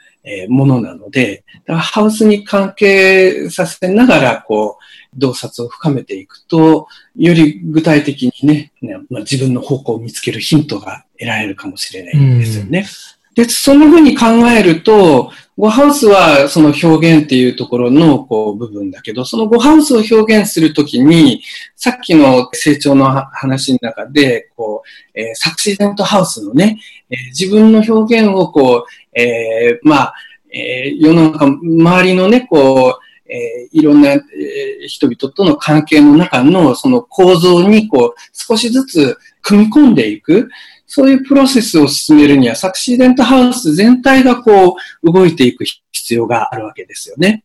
[0.49, 12.87] ものなので、だからハウスに関係させながら、こう、洞察を深めていくと、より具体的にね、ねまあ、自分の方向を見つけるヒントが得られるかもしれないんですよね。
[13.35, 21.43] で、そんな風に考えると、ゴハウスはその表現っていうところのこう部分だけど、そのゴハウスを表現するときに、
[21.77, 24.83] さっきの成長の話の中で、こ
[25.15, 30.15] う、えー、サクシデントハウスのね、えー、自分の表現をこう、えー、まあ、
[30.53, 40.51] えー、世の中、周りのね、こう、えー、いろんな、えー、人々との関係の中のその構造にこう少しずつ組み込んでいく、
[40.87, 47.45] そういうプロセスを進めるにはサクシーデントハウス全体がこう動いていく必要があるわけですよね。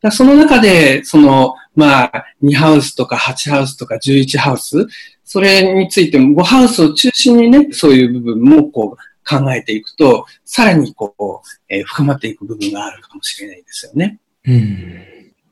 [0.00, 4.86] だその中で、その、まあ、2ハウスとか8ハウスとか11ハウス、
[5.24, 14.18] それについても5ハウスを中心にね、そういう部分もこう考えていくと、さらにこう、えー、深まっていく部分があるかもしれないですよね。
[14.46, 15.04] うん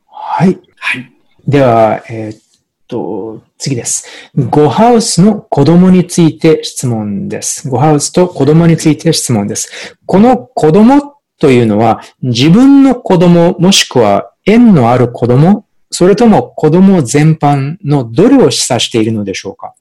[0.09, 0.59] はい。
[0.77, 1.13] はい。
[1.47, 2.41] では、えー、っ
[2.87, 4.31] と、次です。
[4.49, 7.69] ゴハウスの子供について質問です。
[7.69, 9.97] ゴハウスと子供について質問です。
[10.05, 19.73] この子供というのは、自分の子供もしくは縁のある子供、それとも子供全般のどれを示唆しているのでしょうか？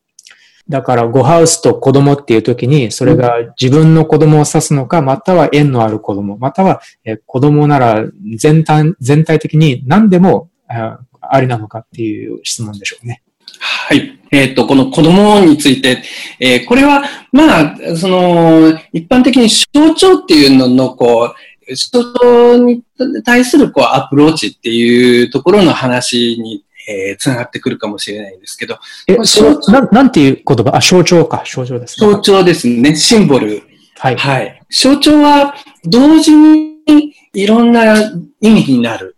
[0.69, 8.05] だから、ゴハウスと子供っていう時に、それが自分の子供を指すのか、または縁のある子供、または、え子供なら
[8.37, 13.23] 全体全体的に何でもありなのかっていう質問でしょうね。
[13.61, 14.19] はい。
[14.33, 16.03] えっ、ー、と、この子供について、
[16.41, 17.03] えー、これは、
[17.33, 21.35] まあ、その、一般的に象徴っていうのの、こ
[21.69, 22.83] う、象徴に
[23.25, 28.79] 対する、こう、アプローチっていうところの話に、えー、つながってくるかもしれないんですけど。
[29.07, 30.77] え、そななんていう言葉？
[30.77, 31.45] あ、象徴か。
[31.47, 32.09] 象徴ですね。
[32.09, 32.95] 象徴ですね。
[32.97, 33.63] シンボル。
[33.99, 34.17] はい。
[34.17, 34.63] はい。
[34.71, 37.97] 象徴は、同時にいろんな
[38.41, 39.17] 意味になる。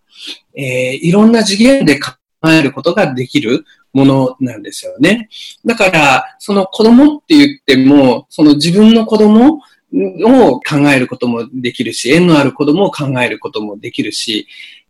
[0.56, 2.12] えー、いろんな次元で考
[2.50, 3.64] えることができる。
[3.94, 5.30] ものなんですよね。
[5.64, 14.46] だから、その子供って言っても、その自分の子供を考えることもできるし、縁のある子供を考えることもできるし、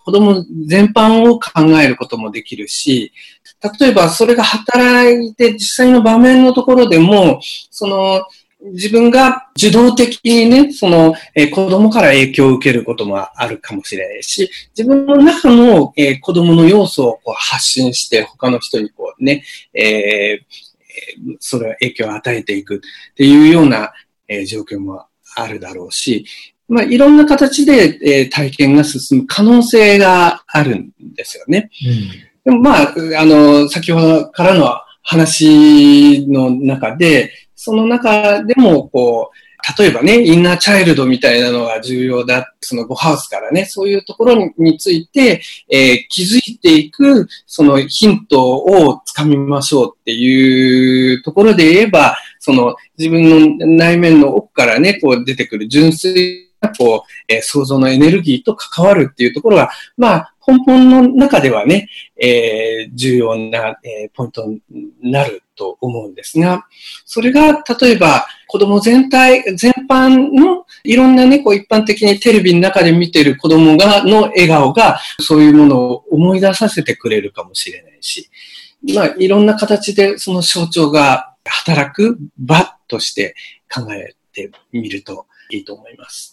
[0.08, 3.12] 子供全般を考えることもできるし、
[3.78, 7.40] 例えばそれが働いて実際の場面のところでも、
[7.70, 8.24] その
[8.72, 19.44] 自分が受動的にね、その、えー、子供から影響を受けることもあるかもしれないし、自分の中の、えー、子供の要素をこう発信して他の人にこうね、
[19.74, 22.78] えー、それは影響を与えていくっ
[23.14, 23.92] ていうような、
[24.26, 25.04] えー、状況も
[25.36, 26.24] あるだろうし、
[26.68, 31.70] まあ、いろんな形で、えー、体験が進む可能性があるんですよね。
[32.44, 39.36] うん、でもまあ、あの、先ほどからの話の中で、その中でも、こう、
[39.78, 42.54] 例えばね、インナーチャイルドみたいなのが重要だ。
[42.60, 56.47] その5ハウスからね、そういうところについて、えー、気づいていく、そのヒントをつかみましょうっていうところで言えば、その自分の内面の奥からね、こう出てくる純粋な、
[56.78, 64.62] こう、えー、想像のエネルギーと関わるっていうところが、まあ、根本の中ではね、えー、重要な、えー、ポイントに
[65.02, 66.66] なると思うんですが、
[67.04, 78.30] それが例えば子供全体、全般のいろんなね、こう一般的にテレビの中で見てる子供が、の笑顔がそういうものを思い出させてくれるかもしれないし、
[78.94, 83.34] まあいろんな形でその象徴が働く場として
[83.70, 86.32] 考えてみるといいと思います。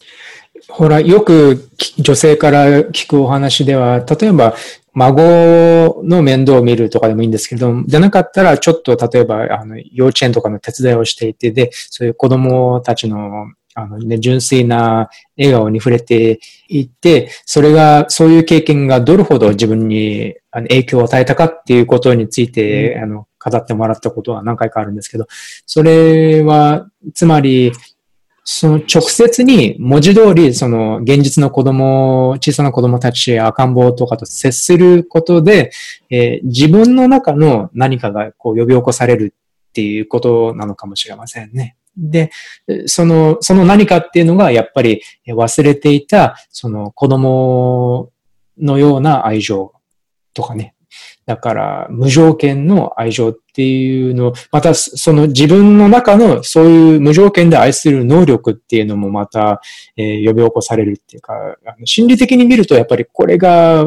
[0.67, 4.55] ほら、よく女性から聞くお話では、例えば、
[4.93, 13.47] 孫の面倒を見るとかでもいいんですけど、じゃなかったら、ちょっと例えば、あの、幼稚園とかの手伝いをしていて、で、そういう子供たちの、
[13.77, 16.39] あのね、純粋な笑顔に触れて
[16.69, 25.27] いって、それが、そういう経験がどれほど自分に影響を与えたかっていうことについて、うん、あの、語ってもらったことは何回かあるんですけど、
[25.65, 27.73] それは、つまり、
[28.47, 35.71] その直接に文字通り、その現実の子供、小さな子供たち、赤ん坊とかと接することで、
[36.11, 39.33] えー、自分の中の何かがこう呼び起こされる
[39.69, 41.75] っていうことなのかもしれませんね。
[41.97, 42.29] で、
[42.85, 48.11] その、その何かっていうのがやっぱり忘れていた、その子供
[48.59, 49.73] のような愛情
[50.35, 50.75] とかね。
[51.25, 59.61] だから、無条件の愛情っていうの、またその自分の中のそういう無条件で愛する能力っていうのもまた、
[59.95, 61.33] えー、呼び起こされるっていうか、
[61.85, 63.85] 心理的に見るとやっぱりこれが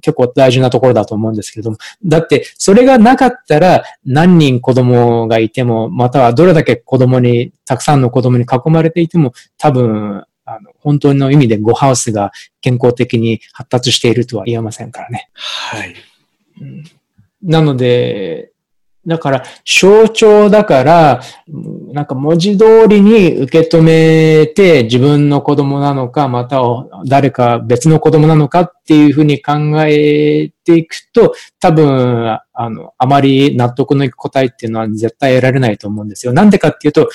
[0.00, 15.28] 結構大事なところだと思うんですけれども、だってそれがなかったら何人子供がいても、またはどれだけ子供に、たくさんの子供に囲まれていても、多分、あの、本当の意味でゴハウスが健康的に発達しているとは言えませんからね。
[15.34, 15.94] はい。
[16.60, 16.84] うん、
[17.42, 18.49] なので、
[19.06, 21.20] だから、象徴だから、
[21.92, 26.60] なんか文字通りに受け止めて自分の子供なのか、また
[27.06, 29.52] 誰か別の子供なのかっていうふうに考
[29.86, 36.32] えていくと、多分、あの、あまり納得のいく答えっていうのは絶対得られないと思うんですよ。
[36.32, 37.08] なんでかっていうと、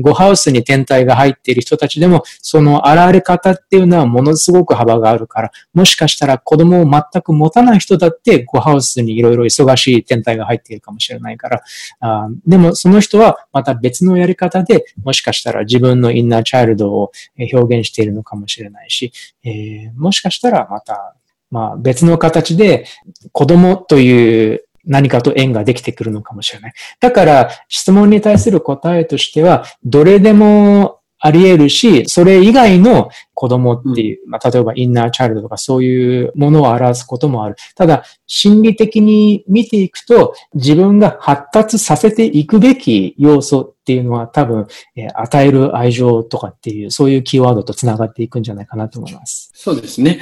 [0.00, 11.62] ゴハウスに天体が入っている人たちでも、その現れ方っていうのはものすごく幅があるから、もしかしたら子供を全く持たない人だってゴハウスにいろいろ忙しい天体が入っているかもしれないから、
[12.00, 17.10] あでもその人はまた別のやり方で、もしかしたら自分のインナーチャイルドを
[17.52, 19.12] 表現しているのかもしれないし、
[19.44, 21.16] えー、もしかしたらまた
[21.52, 22.86] まあ別の形で
[23.30, 26.72] 子供という何かと縁ができてくるのかもしれない。
[26.98, 37.54] だから質問に対する答えとしては、どれでもあり得るし、それ以外の子供っていう、まあ、例えばインナーチャイルドとかそういうものを表すこともある。
[37.76, 44.66] ただ、心理的に見ていくと、自分が発達させていくべき要素っていうのは多分、
[44.96, 49.52] えー、与える愛情とかっていう、そういうキーワードと繋がっていくんじゃないかなと思います。
[49.54, 50.18] そうですね。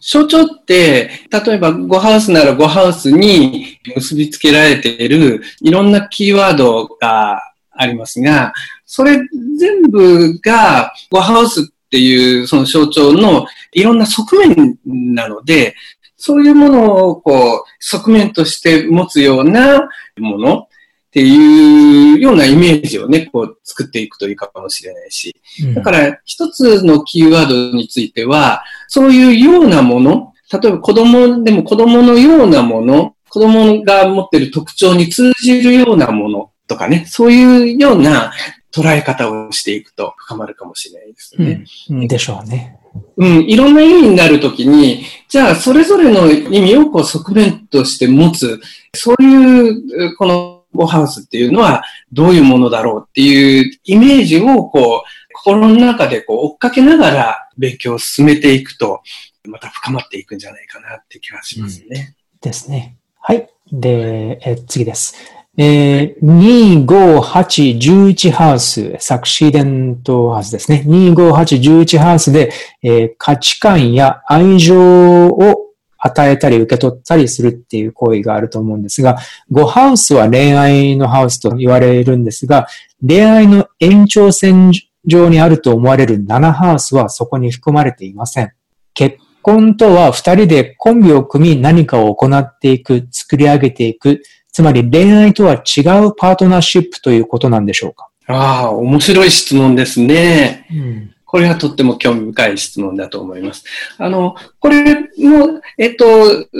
[0.00, 7.40] 象徴って、例えば5ハウスなら5ハウスに結びつけられているいろんなキーワードが
[7.70, 8.52] ありますが、
[8.92, 9.20] それ
[9.56, 15.76] 全部が、ゴハウスっていうその象徴のいろんな側面なので、
[16.16, 19.88] そういうものをこう、側面として持つような
[20.18, 20.66] ものっ
[21.12, 25.36] ていうようなイメージをね、こう作っていくといいかもしれないし。
[25.72, 38.32] だから一つのキーワードについては、そういうようなもの、例えば子供でも子供のようなもの、子供が持っている特徴に通じるようなものとかね、そういうような
[38.72, 41.64] 捉え方をしていくと深まるかもしれないですね。
[41.90, 42.78] うん、でしょうね。
[43.16, 48.60] うん、いろんな意味になるときに、じゃあそれぞれの意味をこう側面として持つ、
[48.94, 49.70] そうい
[50.10, 59.02] うこのゴハウスっていうのはどういうものだろうっていうイメージをこう心の中でこう追っかけながら勉強を進めていくと、
[59.44, 62.14] また深まっていくんじゃないかなって気がしますね。
[62.34, 62.96] うん、ですね。
[63.20, 63.48] はい。
[63.72, 65.14] で、え次です。
[65.58, 70.84] えー、2、5、8、11ハウス、サクシデントハウスですね。
[70.86, 79.18] 2、5、8、11ハウスで、えー、価値観や愛情を与えたり受け取ったりするっていう行為があると思うんですが、
[79.52, 82.66] 5ハウスは恋愛のハウスと言われるんですが、
[83.06, 84.72] 恋愛の延長線
[85.04, 88.52] 上にあると思われる7ハウスはそこに含まれていません。
[88.94, 94.22] 結婚とは二人でコンビを組み何かを行っていく、作り上げていく、
[94.52, 98.08] つまり恋愛とは違うパートナーシップということなんでしょうか？
[98.26, 100.66] ああ、面白い質問ですね。
[100.70, 103.62] うんこれはとっても興味深い質問だと思います。
[103.98, 106.04] あの、これも、えっと、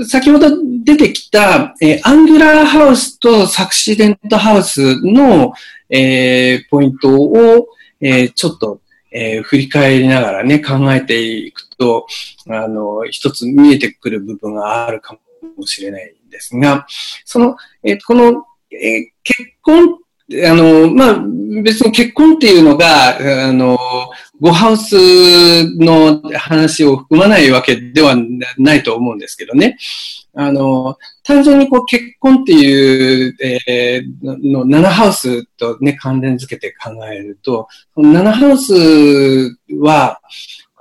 [0.07, 0.49] 先ほど
[0.85, 5.55] 出てきた、えー、アンギュラーハウスとサクシデントハウスの、
[5.89, 7.67] えー、ポイントを、
[8.01, 8.81] えー、ちょっと、
[9.11, 12.07] えー、振り返りながらね、考えていくと、
[12.49, 15.19] あの、一つ見えてくる部分があるか
[15.57, 16.87] もしれないんですが、
[17.25, 19.99] その、えー、この、え、結婚
[20.47, 21.25] あの、まあ、
[21.65, 23.77] 別に結婚っていうのが、あの、
[24.41, 24.95] ゴハウス
[25.77, 28.15] の話を含まないわけでは
[28.57, 29.77] ないと思うんですけどね。
[30.35, 37.67] あの、単純にこう結婚っていう、えー、の7ハウスとね、関連づけて考えると、
[37.97, 40.21] 7ハウスは、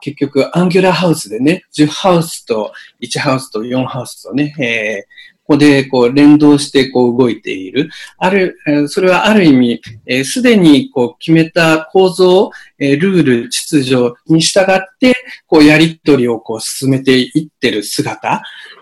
[0.02, 2.72] 結局、アンギュラーハウスでね、10ハウスと
[3.02, 7.89] 1ハウスと4ハウスとね、えー、ここでこう連動してこう動いている。
[8.20, 8.56] ある、
[8.88, 15.16] それはある意味、す、で、にこう決めた構造、えルール、秩序に従って、
[15.47, 18.41] こうやりとりをこう進めていってる姿っ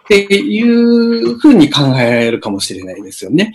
[0.09, 3.53] ていうふうに考えられるかもしれないですよね。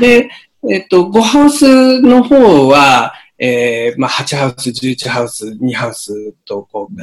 [0.00, 0.30] で、
[0.70, 6.96] えっと、5ハウスの方は、えー、まあ、8ハウス、11ハウス、2ハウスと、こう、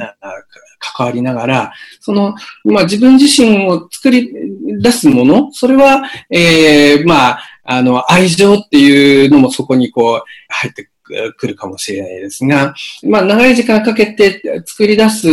[0.78, 4.32] 関わりながら、その、まあ、自分自身を作り
[4.80, 10.88] 出すもの、それは、えー、まあ、あの、愛情っていうのもそこにこう、入って
[11.36, 15.28] くるかもしれないですが、まあ、長い時間かけて作り出す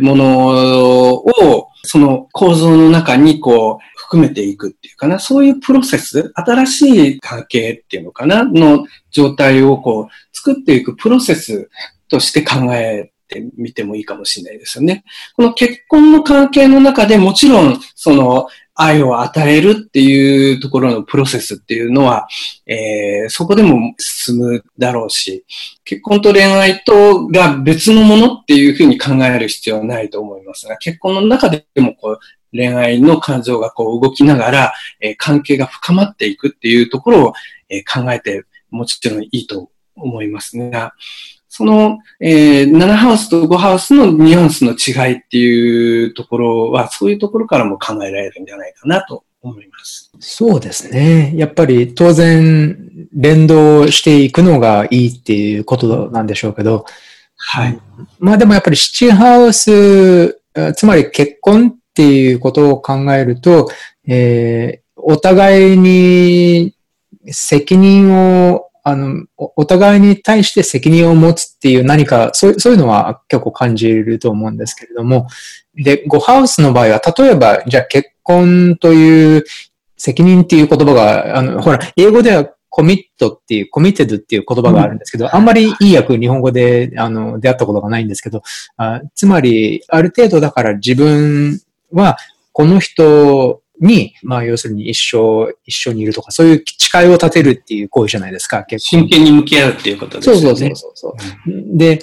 [0.00, 0.48] もの
[1.18, 11.70] を、その構造の中にこう、含めていくっていうかな、そういうプロセス、新しい関係っていうのかな、の状態をこう、作っていくプロセス
[12.08, 15.04] として考えてみてもいいかもしれないですよね。
[15.36, 18.48] この結婚の関係の中でもちろん、その、
[18.80, 22.26] 愛を与えるっていうところのプロセスっていうのは、
[22.66, 25.44] えー、そこでも進むだろうし、
[25.84, 32.18] 結婚と恋愛とが別のものっていうふうに考える必要はないと思いますが、結婚の中でもこう
[32.52, 37.32] 恋愛の感情がこう動きながら、えー、関係が深まっていくっていうところを、
[37.68, 40.94] えー、考えてもちろんいいと思いますが、
[41.60, 50.10] その、えー、7ハウスと5ハウスのニュアンスの違いっていうところは、そういうところからも考えられるんじゃないかなと思います。
[50.20, 51.34] そうですね。
[51.36, 56.86] やっぱり当然連動していくのがいいっていうことなんでしょうけど、
[57.36, 57.78] はい。
[58.18, 60.40] まあでもやっぱり7ハウス、
[60.76, 63.68] つまり結婚っていうことを考えると、
[64.08, 66.74] えー、お互いに
[67.26, 68.14] 責任
[68.50, 75.26] をあの、お互いに対して責任を持つっていう何か、そうそういうのは結構感じると思うんですけれども、
[75.74, 79.44] で、ゴハウスの場合は、例えば、じゃあ結婚という
[79.96, 88.42] 責任っていう言葉が、あの、ほら、英語ではコミットっていう、コミッテッドっていう言葉があるんですけど、うん、あんまりいい訳日本語で、あの、出会ったことがないんですけど、
[88.76, 91.60] あつまり、ある程度だから自分
[91.92, 92.16] は、
[92.52, 98.98] この人に、まあ要するに一生、一緒にいるとか、そういう誓いを立てるっていう行為じゃないですか、結構。
[98.98, 100.36] 真剣に向き合うっていうことですね。
[100.36, 101.16] そうそうそうそ
[101.46, 102.00] う、うん、で、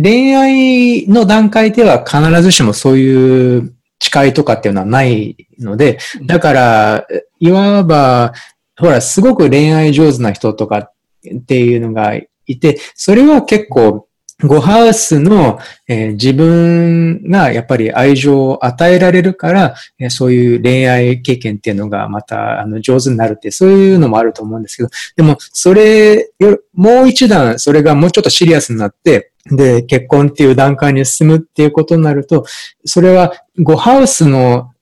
[0.00, 7.06] 恋愛の段階では必ずしもそういう誓いとかっていうのはないので、だから、
[7.40, 8.32] いわば、
[8.76, 10.92] ほら、すごく恋愛上手な人とかっ
[11.36, 12.14] っていうのが
[12.46, 14.07] いて、それは結構、
[14.44, 15.58] ゴハウスの、
[15.88, 32.44] えー、自分がやっぱり愛情を与えられるから、えー、そういう恋愛経験っていうのがまたあの上手になるって、そういうのもあると思うんですけど、でもそれよ、もう一段それがもうちょっとシリアスになって、で、結婚っていう段階に進むっていうことになると、
[32.84, 34.72] それはゴハウスの、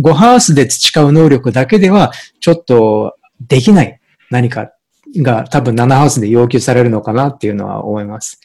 [0.00, 4.00] ゴハウスで培う能力だけではちょっとできない
[4.30, 4.72] 何か
[5.16, 8.40] が多分7ハウスで要求されるのかなっていうのは思います。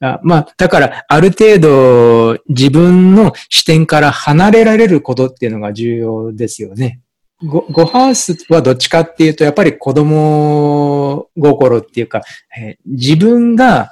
[0.00, 7.00] あまあ、だから、ある程度自分の視点から離れられることっていうのが重要ですよね。
[7.44, 12.22] ご、ごハウスはどっちかっていうと、やっぱり子供心っていうか、
[12.56, 13.90] えー、自分が、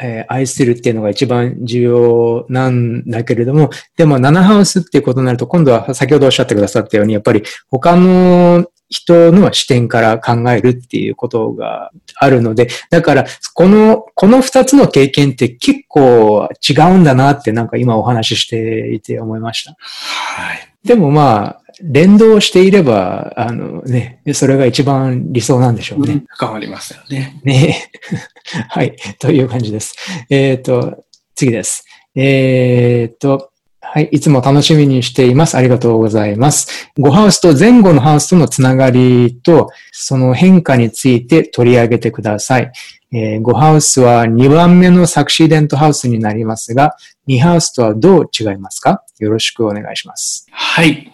[0.00, 19.74] えー、愛するっていうのが一番重要なんだけれども、でも7ハウスっていうことになると、今度は先ほどおっしゃってくださったように、やっぱり他の人の視点から考えるっていうことがあるので、だから、この、この二つの経験って結構違うんだなってなんか今お話ししていて思いました。
[19.78, 20.68] はい。
[20.84, 26.24] でもまあ、連動していれば、あのね、それが一番理想なんでしょうね。
[26.28, 27.40] 深まりますよね。
[27.44, 27.90] ね
[28.68, 28.94] はい。
[29.18, 29.94] という感じです。
[30.28, 31.86] えっ、ー、と、次です。
[32.14, 33.51] えっ、ー、と、
[33.94, 34.08] はい。
[34.10, 35.54] いつも楽しみにしています。
[35.54, 36.90] ありがとうございます。
[36.98, 42.72] ごハウスと前後のハウスとのつながりと、その変化について取り上げてください。
[43.12, 46.96] えー、5ハウスは2番目のサクシーデントハウスになりますが、
[47.28, 49.04] 2ハウスとはどう違いますか？
[49.18, 50.46] よろしくお願いします。
[50.50, 51.12] はい。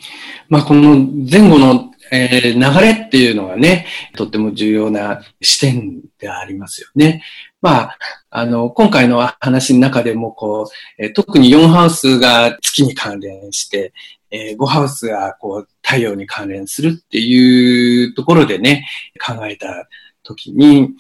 [0.49, 3.87] まあ、この前後のえー、流れっていうのがね、
[4.17, 7.23] とっても重要な視点でありますよね。
[7.61, 7.99] まあ、
[8.31, 13.93] あの、今回の話の中でも、こう、えー、特に4ハウスが月に関連して、
[14.31, 18.87] えー、5ハウスがこう太陽に関連するっていうところでね、
[19.25, 19.89] 考えた
[20.23, 20.91] ときに、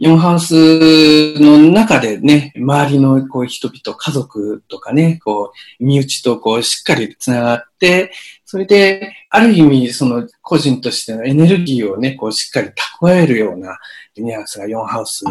[0.00, 0.54] 4ハウス
[1.38, 8.10] の中でね、周りのこう人々、家族とかね、こう、身内とこうしっかり繋がって、
[8.50, 12.70] それで、ある意味、その個人としてのエネルギーをね、こうしっかり
[13.00, 13.78] 蓄えるような
[14.16, 15.24] ニュアンスが4ハウス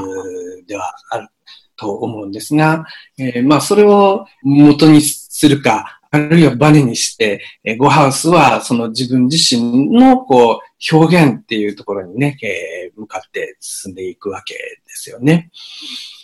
[0.65, 1.27] ではある
[1.75, 2.85] と思うんですが、
[3.17, 15.51] えー、まあそれを元にするか、あるいはバネにして、えゴハウスはその自分自身のこう表現っていうところにね、えー、向かって進んでいくわけですよね。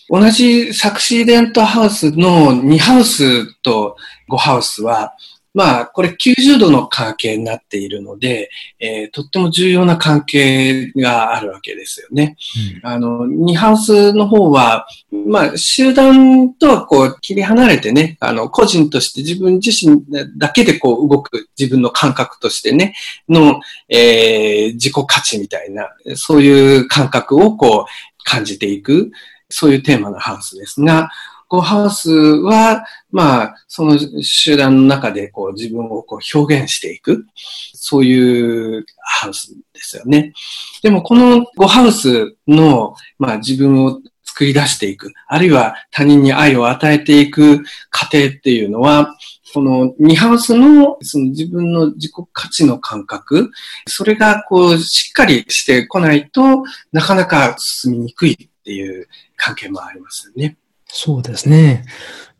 [0.07, 3.97] 同じサクシーデントハウスの2ハウスと
[4.29, 5.13] 5ハウスは、
[5.55, 12.35] まあ、これ90度の関係になっているので、えー、とっても重要な関係があるわけですよね。
[12.83, 14.85] うん、あの、ニハウスの方は、
[15.25, 20.03] まあ、集団とはこう切り離れてね、あの、個人として自分自身
[20.37, 22.93] だけでこう動く自分の感覚としてね、
[23.29, 29.09] の、えー、自己価値みたいな、そういう感覚をこう感じていく、
[29.49, 31.09] そういうテーマのハウスですが、
[31.47, 40.33] こうハウスは、まあ、その集団の中でこう自分をこう表現していく、そういうハウスですよね。
[40.81, 49.15] でもこの5ハウスの、まあ自分を作り出していく、あるいは他人に愛を与えていく過程っていうのは、
[49.53, 53.51] この2ハウスのその自分の自己価値の感覚、
[53.87, 60.57] それがこうしっかりしてこないとなかなか進みにくいっていう関係もありますよね。
[60.87, 61.85] そうですね。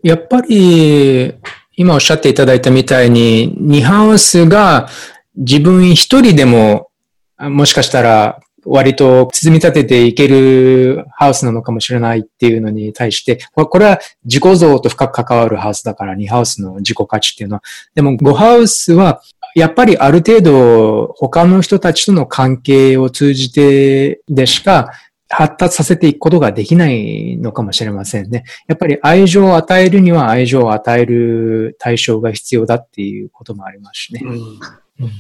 [0.04, 1.34] やっぱり、
[1.78, 4.88] 今おっしゃっていただいたみたいに、ニハウスが
[5.36, 6.90] 自分一人でも、
[7.38, 17.64] もしかしたら割と積み立てていけるハウスなのかもしれないっていうのに対して、これは自己像と深く関わるハウスだから、2ハウスの自己価値っていうのは。
[17.94, 19.22] でも5ハウスは、
[19.56, 24.92] やっぱりある程度他の人たちとの関係を通じてでしか
[25.30, 28.44] 発達させていくことができないのかもしれませんね。
[28.68, 34.22] やっぱり愛情を与えるには愛情を与える対象が必要だっていうこともありますしね。
[34.24, 35.12] うんうん、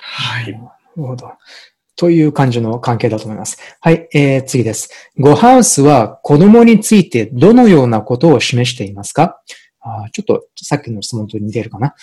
[0.00, 0.52] はい。
[0.52, 1.32] なるほど。
[1.96, 3.58] という感じの関係だと思います。
[3.80, 4.90] はい、えー、次です。
[5.18, 9.40] ゴハウスは子供についてどのようなことを示していますか？
[9.80, 11.94] あちょっとさっきの質問と似てるかな。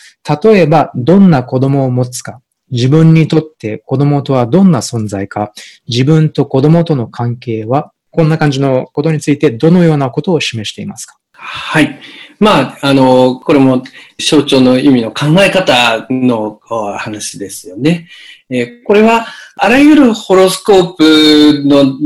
[0.42, 2.42] 例えば、どんな子供を持つか、
[2.74, 5.54] 自分にとって子供とはどんな存在か、
[5.88, 11.18] 自分と子供との関係は、こんな感じのことについてどのようなことを示していますか？
[11.34, 12.00] はい。
[12.40, 13.84] まあ、あの、これも
[14.20, 16.60] 象徴の意味の考え方の
[16.98, 18.08] 話ですよね。
[18.50, 21.98] えこれは、あらゆるホロスコープの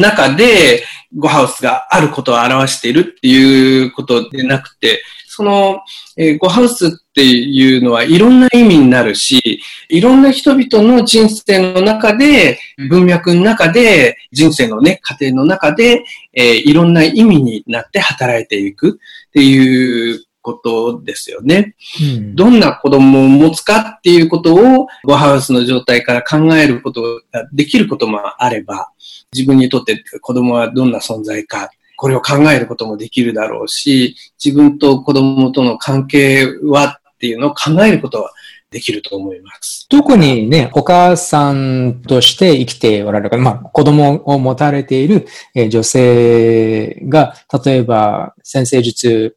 [0.00, 0.82] 中で、
[1.16, 5.02] ゴハウスがあることを表しているっていうことでなくて、
[5.36, 5.82] その、
[6.16, 9.60] えー、ゴハウスっていうのはいろんな意味になるし、
[9.90, 12.58] いろんな人々の人生の中で、
[12.88, 21.74] 文脈の中で、人生のね、過程の中で、えー、いろんな意味になって働いていくっていうことですよね。
[22.00, 28.90] うん、どんな子供を持つかっていうことを、ゴハウスの状態から考えることができることもあれば、
[29.34, 38.32] 自分にとって子供はどんな存在か、これを考えることもできるだろうし、自分と子供との関係はっていうのを考えることは
[38.70, 39.88] できると思います。
[39.88, 45.26] 特にね、お母さんとして生きておられるまあ、子供を持たれている
[45.70, 47.34] 女性が、
[47.64, 49.36] 例えば先生術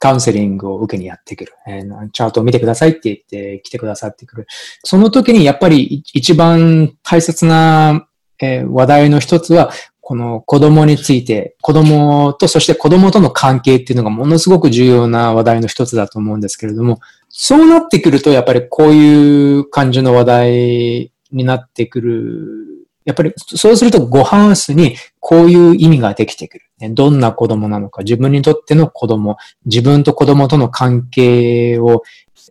[0.00, 1.52] カウンセリングを受けにやってくる。
[1.68, 4.46] えー、チャートを見てくださいって言って来てくださってくる。
[4.82, 8.08] その時にやっぱり一番大切な、
[8.40, 9.70] えー、話題の一つは、
[10.10, 16.98] この子供について、子供と、そして子供との関係っていうのがものすごく重要な話題の一つだと思うんですけれども、
[17.28, 26.64] そうなってくると、やっぱりこういう感じの話題になってくるやっぱりそうするとごハウスにこういう意味ができてくる。
[26.92, 32.02] どんな子供なのか、自分にとっての子供、自分と子供との関係を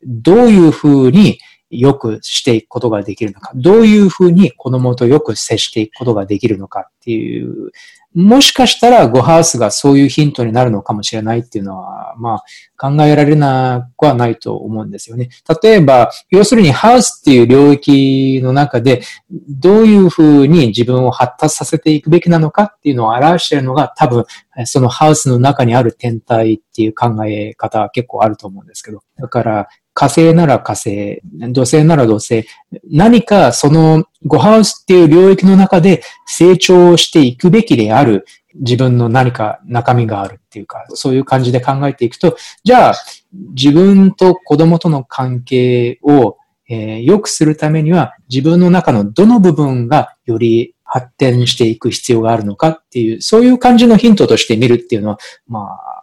[0.05, 1.39] どういうふうに
[1.69, 7.71] よくしていくことができるのか、どういうふうに子供とよく接していくことができるのかっていう、
[8.15, 12.43] もしかしたらゴハウスがそういうヒントになるのかもしれないっていうのは、まあ
[12.75, 15.29] 考えられなくはないと思うんですよね。
[15.61, 24.25] 例えば、要するにハウスっていう領域の中で、どういうふうに自分を発達させていくべきなのかっていうのを表しているのが多分、
[24.65, 29.03] そのハウスの中にある天体っていう考え方は結構あると思うんですけど。
[29.17, 29.67] だから、
[29.99, 31.21] 火星なら火星、
[31.51, 32.47] 土星なら土星、
[32.89, 38.25] 何かそのゴハウスっていう領域の中で成長していくべきである。
[38.55, 42.93] 自分の何か中身があるっていうか、そういう感じで考えていくと、じゃあ
[43.33, 46.37] 自分と子供との関係を、
[46.69, 55.59] えー、良くするためには自分の中のどの部分がより発展していく必要があるのかっていう、そういう感じのヒントとして見るっていうのは、ま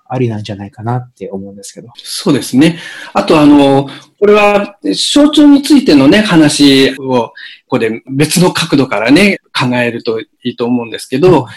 [0.09, 1.89] あ、りなんじゃないかなって思うんですけど。
[1.97, 2.79] そうですね。
[3.13, 3.89] あとあの、
[4.19, 7.33] これは象徴についてのね、話を、こ
[7.69, 11.49] こで別の角度からね、考えるといいと思うんですけど、こ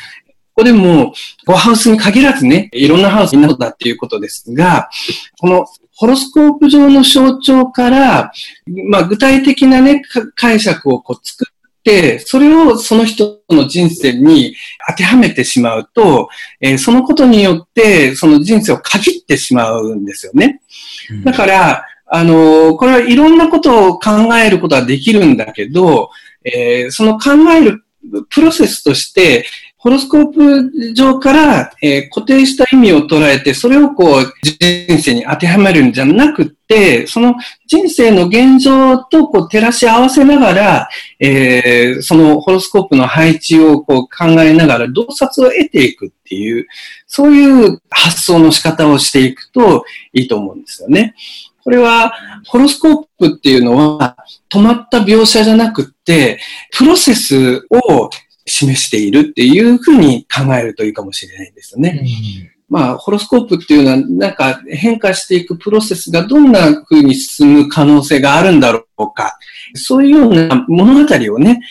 [0.56, 1.14] こでも、
[1.46, 4.90] ゴハウスに限らずね、いろんなハウスになったっていうことですが、
[5.40, 8.32] このホロスコープ上の象徴から、
[8.88, 10.02] まあ、具体的なね、
[10.36, 11.46] 解釈をこう作
[11.86, 14.56] っ、それをその人の人生に
[14.88, 16.30] 当てはめてしまうと、
[16.62, 20.62] えー、そのことによって、その人生を限ってしまうんですよね。
[21.24, 26.10] だから、あのー、これはいろんなことを考えることはできるんだけど、
[26.44, 27.84] えー、その考える
[28.30, 29.46] プロセスとして、
[29.78, 34.58] ホロスコープ上から、えー、固定した意味を捉えて、それをこう、人
[35.02, 36.59] 生に当てはめるんじゃなくて、
[37.08, 37.34] その
[37.66, 40.90] 人生の現状とこう照らし合わせながら、
[41.20, 46.68] えー、そのホロスコープの配置をこう考えながら洞察を得ていくっていう、
[47.08, 51.16] そういう発想の仕方をしていくといいと思うんですよね。
[51.64, 52.14] これは、
[52.48, 54.16] ホロスコープっていうのは、
[54.50, 56.40] 止まった描写じゃなくって、
[56.72, 58.10] プロセスを
[58.46, 62.00] 示しているっていうふうに考えるといいかもしれないんですよね。
[62.44, 69.38] うんまあ、ホロスコープっていうのは、なんか変化していくプロセスがどんな風に進む可能性があるんだろうか。
[69.74, 71.62] そういうような物語をね、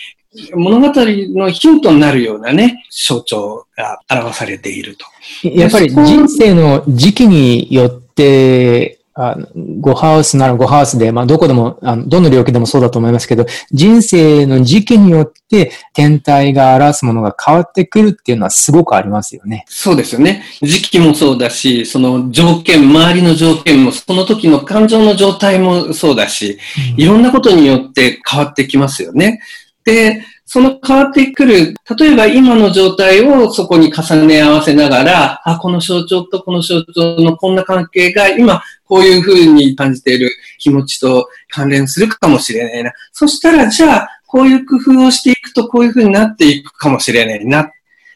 [0.55, 5.07] 物語のヒントになるようなね、象徴が表されていると。
[5.49, 9.37] やっぱり人生の時期によってあ
[9.81, 19.65] ゴハウスならゴハウスで、まあ、どこでも、あのどの領域でもそうだと思いますけど、人生の時期によって天体が表すものが変わってくるっていうのはすごくありますよね。
[19.69, 20.45] そうですよね。
[20.63, 26.57] 時期もそうだし、その条件、周りの条件も、その時の感情の状態もそうだし、
[26.97, 29.41] いろんなことによって変わってきますよね。
[29.85, 42.93] で、その変わってくる、例えば今の状態をそこに重ね合わせながら、あ、この象徴とこの象徴のこんな関係が今こういうふうに感じている気持ちと関連するかもしれないな。
[43.13, 47.71] そしたら、じゃあ、こういう工夫をしていくとこういうふうになっていくかもしれないな。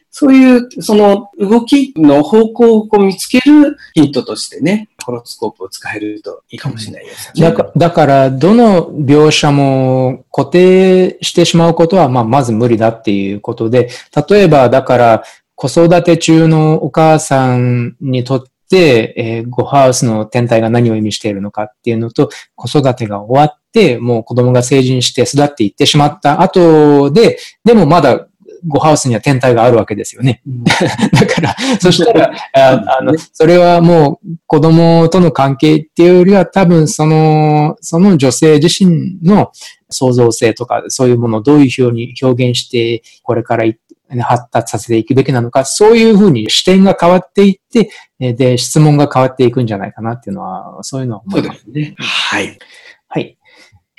[0.09, 7.41] そういう、その動きの方向を見つけるヒントとしてね、ホロスコープを使えるといいかもしれないですね。
[7.41, 13.89] だかだから、どの描写も固定してしまうことは、まあ、まず無理だっていうことで、
[14.29, 15.23] 例えば、だから、
[15.55, 18.43] 子育て中のお母さんにとっ、
[18.77, 28.27] えー、ゴハウスの天体が何を意味しているのかっていうのと、子育てが終わって、もう子供が成人して育っていってしまった後で、でもまだ
[28.67, 30.41] 5ハウスには天体があるわけですよね。
[31.11, 39.51] だから、そしたら、ああの、それはもう子供との関係っていうよりは多分その、その女性自身の
[39.89, 43.65] 創造性とか、そういうものをどういうふうに表現して、これから
[44.21, 47.89] 発達させていくべきなのか、そういうふうに視点が変わっていって、
[48.33, 51.95] で、質問が変わっていくんじゃないかなっていうのは、そういうのは思いますね。
[51.97, 52.57] はい。
[53.07, 53.37] はい。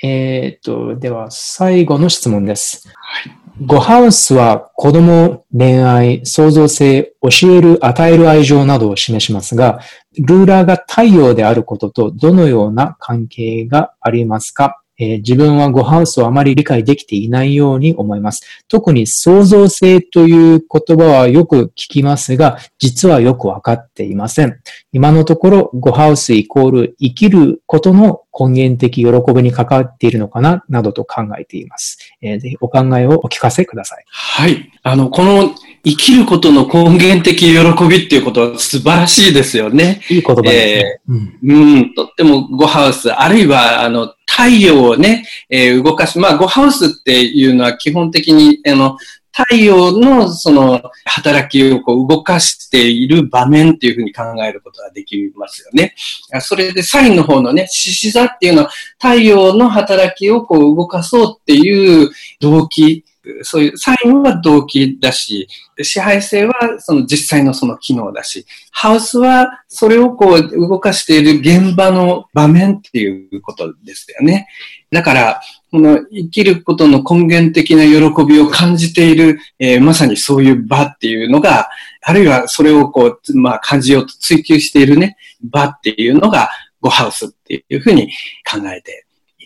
[0.03, 2.87] えー、っと、では最後の質問です。
[2.87, 2.93] は
[3.29, 3.65] い。
[3.65, 9.79] ゴハウスは子供、恋愛、創造性、教える、与える愛情などを示しますが、
[10.19, 14.81] ルーラーが太陽であることとどのような関係がありますか？
[14.97, 18.63] えー、自分はゴハウスをあまり理解できていないように思います。
[18.67, 24.59] 特に創造性という言葉はよく聞きますが、実はよくわかっていません。
[24.91, 31.97] 今のところ、ゴハウスイコール生きることの根源的喜びに関わっているのかな、などと考えています。
[32.21, 34.05] えー、ぜひお考えをお聞かせください。
[34.07, 34.71] はい。
[34.83, 35.55] あの、この
[35.85, 40.01] 生きることの根源的喜びっていうことは素晴らしいですよね。
[40.09, 40.55] いい言葉ですね。
[40.57, 46.17] えー、うん、うん、とってもゴハウス、あるいは、あの、太陽をね、えー、動かす。
[46.17, 48.97] まあ、ゴハウスっていうのは基本的に、あの、
[49.31, 55.93] 太陽のその働きをこう動かしている場面っていうふうに考えることができますよね。
[56.39, 62.09] それでサインの方のね、獅子座っていうのは太陽の働きをこう動かそうっていう
[62.39, 63.03] 動機
[63.43, 65.47] そういうサインは動機だし、
[65.81, 74.47] 支配性はその実際のその機能だし、ハウスはそれをこう動かしている現場の場面っていうことですよね。
[74.91, 81.69] だから、この生きることの根源的な喜びを感じている、えー、まさにそういう場っていうのが、
[82.01, 86.49] あるいはそれをこう、まあ感じようと追求しているね、場っていうのが、
[86.81, 88.11] ゴハウスっていうふうに
[88.49, 89.04] 考えて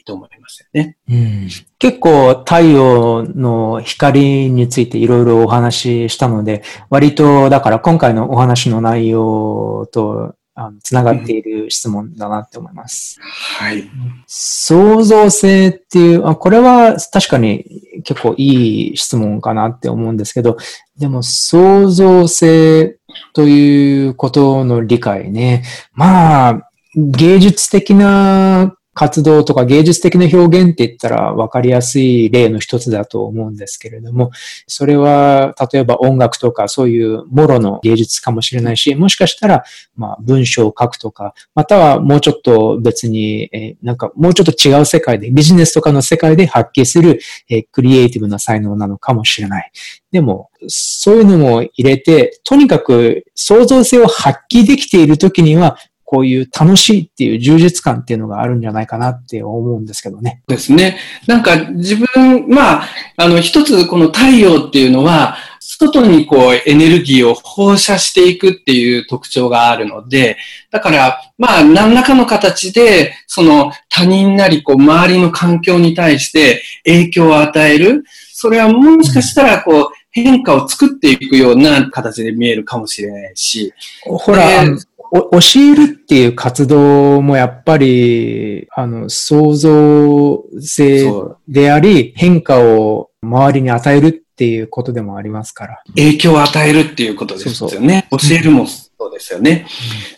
[0.10, 0.97] と思いますよね。
[1.07, 13.20] うん、結構太陽の光についていろいろお話ししたので、割とだから今回のお話の内容とあのつながっている質問だなって思います。
[13.22, 13.88] はい。
[14.26, 17.64] 創造性っていうあ、これは確かに
[18.03, 20.57] 結構いい質問かなって思うんですけど、
[20.97, 22.97] でも創造性
[23.34, 25.64] ということの理解ね。
[25.93, 34.32] まあ、芸術的な活動とか芸術的な表現って言ったら分かりやすい例の一つだと思うんですけれども、
[34.68, 39.64] それは例えば音楽とかそういうもろの芸術かもしれないし、もしかしたら
[39.95, 49.72] まあ文章を書くとか、またはもうちょっと別に、えなんかもうちょっと違う世界で、ビジネスとかの世界で発揮する、えクリエイティブな才能なのかもしれない。
[50.12, 55.78] でも、そういうのも入れて、とにかく創造性を発揮できているときには、
[56.10, 60.41] こういう楽しいっていう充実感っていうのがあるんじゃないかなって思うんですけどね。
[60.47, 60.97] ですね。
[61.28, 62.86] なんか自分、まあ、
[63.16, 70.38] あの、一つこの太陽っていうのは、外にこうエネルギーを放射していくっていう特徴があるので、
[70.72, 78.03] だから、まあ、何らかの形で、その他人なり、こう、周りの環境に対して影響を与える。
[78.34, 83.72] それはもしかしたら、こう、変化を作っていくような形で見えるかもしれないし。
[84.01, 84.66] ほら、
[85.12, 91.12] 教えるっていう活動もやっぱり、あの、創造性
[91.47, 95.84] であり、変化を周りに与えるっていうことでもありますから。
[95.95, 98.07] 影響を与えるっていうことですよね。
[98.10, 99.66] そうそう教えるもそうですよね。
[99.66, 99.68] うん、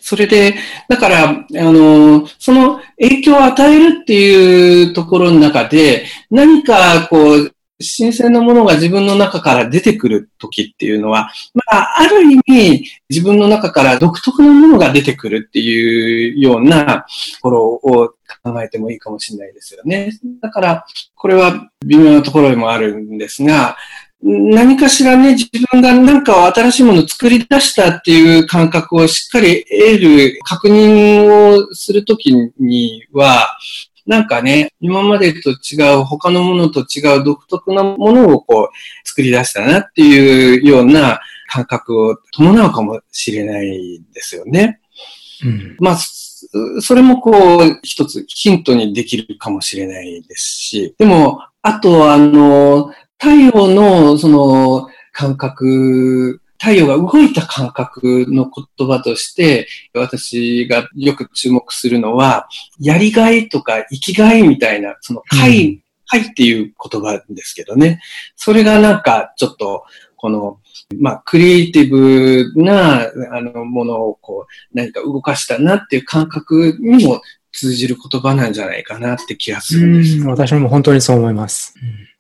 [0.02, 0.56] それで、
[0.90, 17.06] だから、あの、その影響を与えるっていうところの中で、何かこう、新鮮なものが自分の中から出てくる時っていうのは、まあ、ある意味、自分の中から独特なものが出てくるっていうような
[17.36, 18.14] ところを
[18.44, 20.12] 考えてもいいかもしれないですよね。
[20.42, 23.78] だから、これは微妙なところでもあるんですが、
[24.24, 33.58] 何かしらね、自分が何かを新しいものを作り出したっていう感覚をしっかり得る、確認をするときには、
[34.06, 44.80] なんかね、今までと違う、他のものと違う独特なものをこう、作り出したなっていうような感覚を伴うかもしれないですよね。
[45.44, 45.98] うん、まあ、
[46.82, 58.48] それもこう、一つヒントにできるかもしれないですし、でも、あと、あの、太陽のその感覚太陽が動いた感覚の
[58.78, 62.48] 言葉として、私がよく注目するのは、
[62.80, 68.00] やりがいとか生きがいみたいな、その、はい、はいっていう言葉ですけどね。
[68.36, 69.86] それがなんか、ちょっと、
[70.16, 70.60] この、
[71.00, 80.20] まあ、クリエイティブな、あの、ものをこう、何か動かしたなっていう感覚にも通じる言葉なんじゃないかなって気がするんです。
[80.28, 81.74] 私も本当にそう思います。
[81.82, 82.11] うん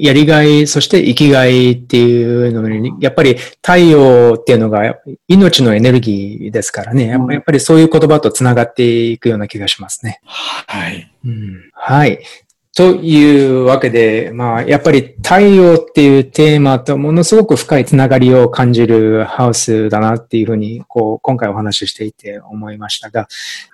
[0.00, 4.98] やりがい、そして生きがいっていうのに、やっぱり太陽っていうのが
[5.28, 7.06] 命のエネルギーですからね。
[7.06, 10.20] やっぱりそういう言葉と繋がっていくような気がしますね。
[10.24, 11.12] はい。
[11.24, 12.20] うん、はい。
[12.78, 23.26] というわけで、まあ、やっぱり太陽っていうテーマとものすごく深いつながりを感じるハウスだなっていうふうに、こう、今回お話ししていて思いましたが、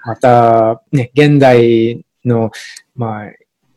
[0.07, 2.51] また、ね、現代の、
[2.97, 3.33] まあ、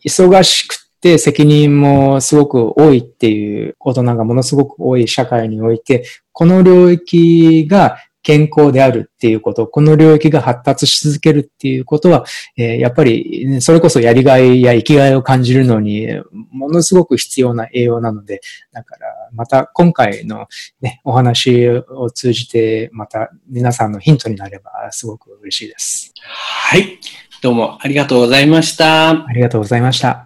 [0.06, 6.04] 忙しくて責任もすごく多いっていう大人がものすごく多い社会において、
[6.34, 12.26] この領域が健康であるっていうこと、この領域が発達し続けるっていうことは、
[12.58, 16.08] えー、やっぱり、それこそやりがいや生きがいを感じるのに、
[16.52, 18.42] ものすごく必要な栄養なので、
[18.74, 20.48] だから、また今回の
[20.82, 26.14] ね、お話を通じて、また皆さんのヒントになればすごく嬉しいです。
[26.22, 27.00] はい。
[27.42, 29.12] どうもありがとうございました。
[29.12, 30.26] ありがとうございました。